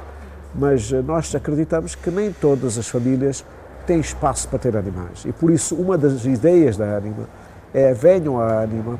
mas 0.54 0.90
uh, 0.90 1.02
nós 1.02 1.34
acreditamos 1.34 1.94
que 1.94 2.10
nem 2.10 2.32
todas 2.32 2.76
as 2.76 2.88
famílias 2.88 3.44
têm 3.86 4.00
espaço 4.00 4.48
para 4.48 4.58
ter 4.58 4.76
animais. 4.76 5.24
E 5.24 5.32
por 5.32 5.50
isso 5.50 5.74
uma 5.74 5.96
das 5.96 6.24
ideias 6.24 6.76
da 6.76 6.96
Anima 6.96 7.28
é 7.72 7.92
venham 7.92 8.40
à 8.40 8.62
Anima, 8.62 8.98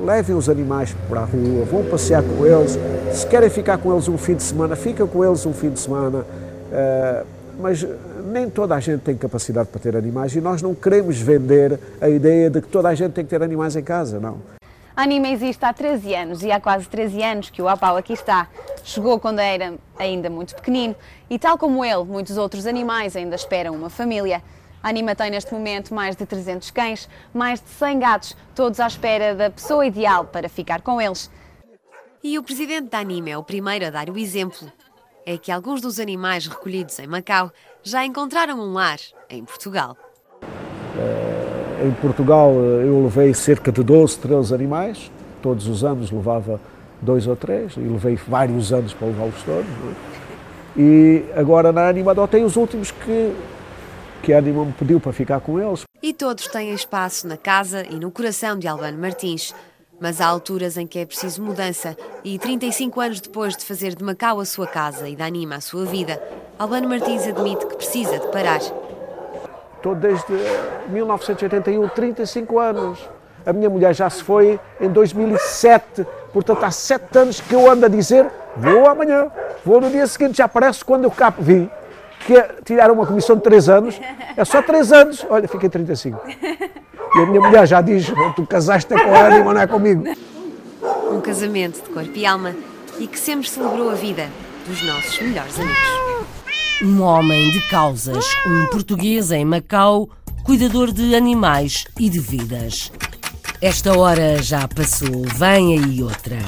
levem 0.00 0.36
os 0.36 0.48
animais 0.48 0.94
para 1.08 1.20
a 1.20 1.24
rua, 1.24 1.64
vão 1.64 1.84
passear 1.84 2.22
com 2.22 2.44
eles, 2.44 2.78
se 3.12 3.26
querem 3.26 3.48
ficar 3.48 3.78
com 3.78 3.92
eles 3.92 4.08
um 4.08 4.18
fim 4.18 4.34
de 4.34 4.42
semana, 4.42 4.76
fica 4.76 5.06
com 5.06 5.24
eles 5.24 5.44
um 5.46 5.52
fim 5.52 5.70
de 5.70 5.78
semana, 5.78 6.18
uh, 6.18 7.26
mas 7.58 7.86
nem 8.32 8.48
toda 8.48 8.74
a 8.74 8.80
gente 8.80 9.00
tem 9.00 9.16
capacidade 9.16 9.68
para 9.68 9.80
ter 9.80 9.96
animais 9.96 10.34
e 10.34 10.40
nós 10.40 10.62
não 10.62 10.74
queremos 10.74 11.18
vender 11.18 11.78
a 12.00 12.08
ideia 12.08 12.50
de 12.50 12.60
que 12.60 12.68
toda 12.68 12.88
a 12.88 12.94
gente 12.94 13.12
tem 13.12 13.24
que 13.24 13.30
ter 13.30 13.42
animais 13.42 13.76
em 13.76 13.82
casa, 13.82 14.18
não. 14.20 14.40
A 14.96 15.02
Anima 15.02 15.26
existe 15.28 15.64
há 15.64 15.72
13 15.72 16.14
anos 16.14 16.42
e 16.44 16.52
há 16.52 16.60
quase 16.60 16.88
13 16.88 17.20
anos 17.20 17.50
que 17.50 17.60
o 17.60 17.68
Apau 17.68 17.96
aqui 17.96 18.12
está. 18.12 18.46
Chegou 18.84 19.18
quando 19.18 19.40
era 19.40 19.74
ainda 19.98 20.30
muito 20.30 20.54
pequenino 20.54 20.94
e, 21.28 21.36
tal 21.36 21.58
como 21.58 21.84
ele, 21.84 22.04
muitos 22.04 22.36
outros 22.36 22.64
animais 22.64 23.16
ainda 23.16 23.34
esperam 23.34 23.74
uma 23.74 23.90
família. 23.90 24.40
A 24.80 24.90
Anima 24.90 25.16
tem 25.16 25.30
neste 25.30 25.52
momento 25.52 25.92
mais 25.92 26.14
de 26.14 26.24
300 26.24 26.70
cães, 26.70 27.08
mais 27.32 27.60
de 27.60 27.68
100 27.70 27.98
gatos, 27.98 28.36
todos 28.54 28.78
à 28.78 28.86
espera 28.86 29.34
da 29.34 29.50
pessoa 29.50 29.84
ideal 29.84 30.26
para 30.26 30.48
ficar 30.48 30.80
com 30.80 31.00
eles. 31.00 31.28
E 32.22 32.38
o 32.38 32.42
presidente 32.42 32.90
da 32.90 33.00
Anima 33.00 33.30
é 33.30 33.36
o 33.36 33.42
primeiro 33.42 33.86
a 33.86 33.90
dar 33.90 34.08
o 34.08 34.16
exemplo. 34.16 34.70
É 35.26 35.38
que 35.38 35.50
alguns 35.50 35.80
dos 35.80 35.98
animais 35.98 36.46
recolhidos 36.46 36.98
em 36.98 37.06
Macau 37.06 37.50
já 37.82 38.04
encontraram 38.04 38.58
um 38.60 38.72
lar 38.72 38.98
em 39.30 39.44
Portugal. 39.44 39.96
Em 41.82 41.90
Portugal 41.92 42.52
eu 42.54 43.02
levei 43.02 43.34
cerca 43.34 43.72
de 43.72 43.82
12, 43.82 44.18
13 44.18 44.54
animais, 44.54 45.10
todos 45.42 45.66
os 45.66 45.82
anos 45.82 46.10
levava 46.10 46.60
dois 47.00 47.26
ou 47.26 47.36
três, 47.36 47.74
e 47.76 47.80
levei 47.80 48.16
vários 48.16 48.72
anos 48.72 48.92
para 48.94 49.08
levá-los 49.08 49.42
todos. 49.42 49.66
É? 49.66 50.80
E 50.80 51.24
agora 51.36 51.72
na 51.72 51.88
Anima 51.88 52.12
adotei 52.12 52.42
os 52.42 52.56
últimos 52.56 52.90
que, 52.90 53.34
que 54.22 54.32
a 54.32 54.38
Anima 54.38 54.64
me 54.64 54.72
pediu 54.72 55.00
para 55.00 55.12
ficar 55.12 55.40
com 55.40 55.60
eles. 55.60 55.82
E 56.02 56.12
todos 56.12 56.48
têm 56.48 56.72
espaço 56.72 57.26
na 57.26 57.36
casa 57.36 57.84
e 57.88 57.94
no 57.94 58.10
coração 58.10 58.58
de 58.58 58.66
Albano 58.66 58.98
Martins. 58.98 59.54
Mas 60.00 60.20
há 60.20 60.26
alturas 60.26 60.76
em 60.76 60.86
que 60.86 60.98
é 60.98 61.06
preciso 61.06 61.42
mudança 61.42 61.96
e 62.22 62.38
35 62.38 63.00
anos 63.00 63.20
depois 63.20 63.56
de 63.56 63.64
fazer 63.64 63.94
de 63.94 64.02
Macau 64.02 64.40
a 64.40 64.44
sua 64.44 64.66
casa 64.66 65.08
e 65.08 65.16
da 65.16 65.24
Anima 65.26 65.56
a 65.56 65.60
sua 65.60 65.84
vida, 65.84 66.20
Albano 66.58 66.88
Martins 66.88 67.26
admite 67.26 67.66
que 67.66 67.76
precisa 67.76 68.18
de 68.18 68.26
parar. 68.28 68.60
Estou 69.76 69.94
desde 69.94 70.32
1981, 70.88 71.88
35 71.88 72.58
anos. 72.58 72.98
A 73.46 73.52
minha 73.52 73.68
mulher 73.68 73.94
já 73.94 74.08
se 74.08 74.22
foi 74.22 74.58
em 74.80 74.88
2007, 74.88 76.06
portanto 76.32 76.64
há 76.64 76.70
sete 76.70 77.18
anos 77.18 77.40
que 77.40 77.54
eu 77.54 77.70
ando 77.70 77.84
a 77.84 77.88
dizer 77.88 78.26
vou 78.56 78.88
amanhã, 78.88 79.30
vou 79.64 79.80
no 79.80 79.90
dia 79.90 80.06
seguinte, 80.06 80.38
já 80.38 80.48
parece 80.48 80.84
quando 80.84 81.04
eu 81.04 81.10
cá 81.10 81.32
vi 81.36 81.70
que 82.26 82.36
é 82.36 82.54
tirar 82.64 82.90
uma 82.90 83.06
comissão 83.06 83.36
de 83.36 83.42
três 83.42 83.68
anos, 83.68 84.00
é 84.36 84.44
só 84.44 84.62
três 84.62 84.92
anos, 84.92 85.26
olha, 85.28 85.46
fiquei 85.46 85.68
35. 85.68 86.18
E 87.16 87.20
a 87.20 87.26
minha 87.26 87.40
mulher 87.40 87.66
já 87.66 87.80
diz, 87.80 88.06
tu 88.34 88.44
casaste 88.44 88.92
com 88.92 89.14
a 89.14 89.26
Anima, 89.26 89.54
não 89.54 89.60
é 89.60 89.66
comigo. 89.66 90.04
Um 91.12 91.20
casamento 91.20 91.82
de 91.82 91.90
corpo 91.90 92.10
e 92.14 92.26
alma 92.26 92.54
e 92.98 93.06
que 93.06 93.18
sempre 93.18 93.48
celebrou 93.48 93.90
a 93.90 93.94
vida 93.94 94.28
dos 94.66 94.82
nossos 94.82 95.20
melhores 95.20 95.58
amigos. 95.58 96.34
Um 96.82 97.02
homem 97.02 97.50
de 97.50 97.60
causas, 97.68 98.24
um 98.44 98.66
português 98.66 99.30
em 99.30 99.44
Macau, 99.44 100.08
cuidador 100.42 100.92
de 100.92 101.14
animais 101.14 101.84
e 101.98 102.08
de 102.08 102.18
vidas. 102.18 102.90
Esta 103.60 103.96
hora 103.96 104.42
já 104.42 104.66
passou, 104.66 105.22
vem 105.36 105.78
aí 105.78 106.02
outra. 106.02 106.38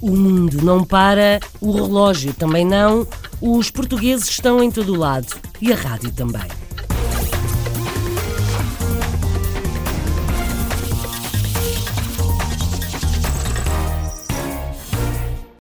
O 0.00 0.10
mundo 0.10 0.62
não 0.62 0.84
para, 0.84 1.40
o 1.60 1.72
relógio 1.72 2.32
também 2.32 2.64
não, 2.64 3.06
os 3.40 3.70
portugueses 3.70 4.28
estão 4.28 4.62
em 4.62 4.70
todo 4.70 4.94
o 4.94 4.98
lado 4.98 5.34
e 5.60 5.72
a 5.72 5.76
rádio 5.76 6.12
também. 6.12 6.61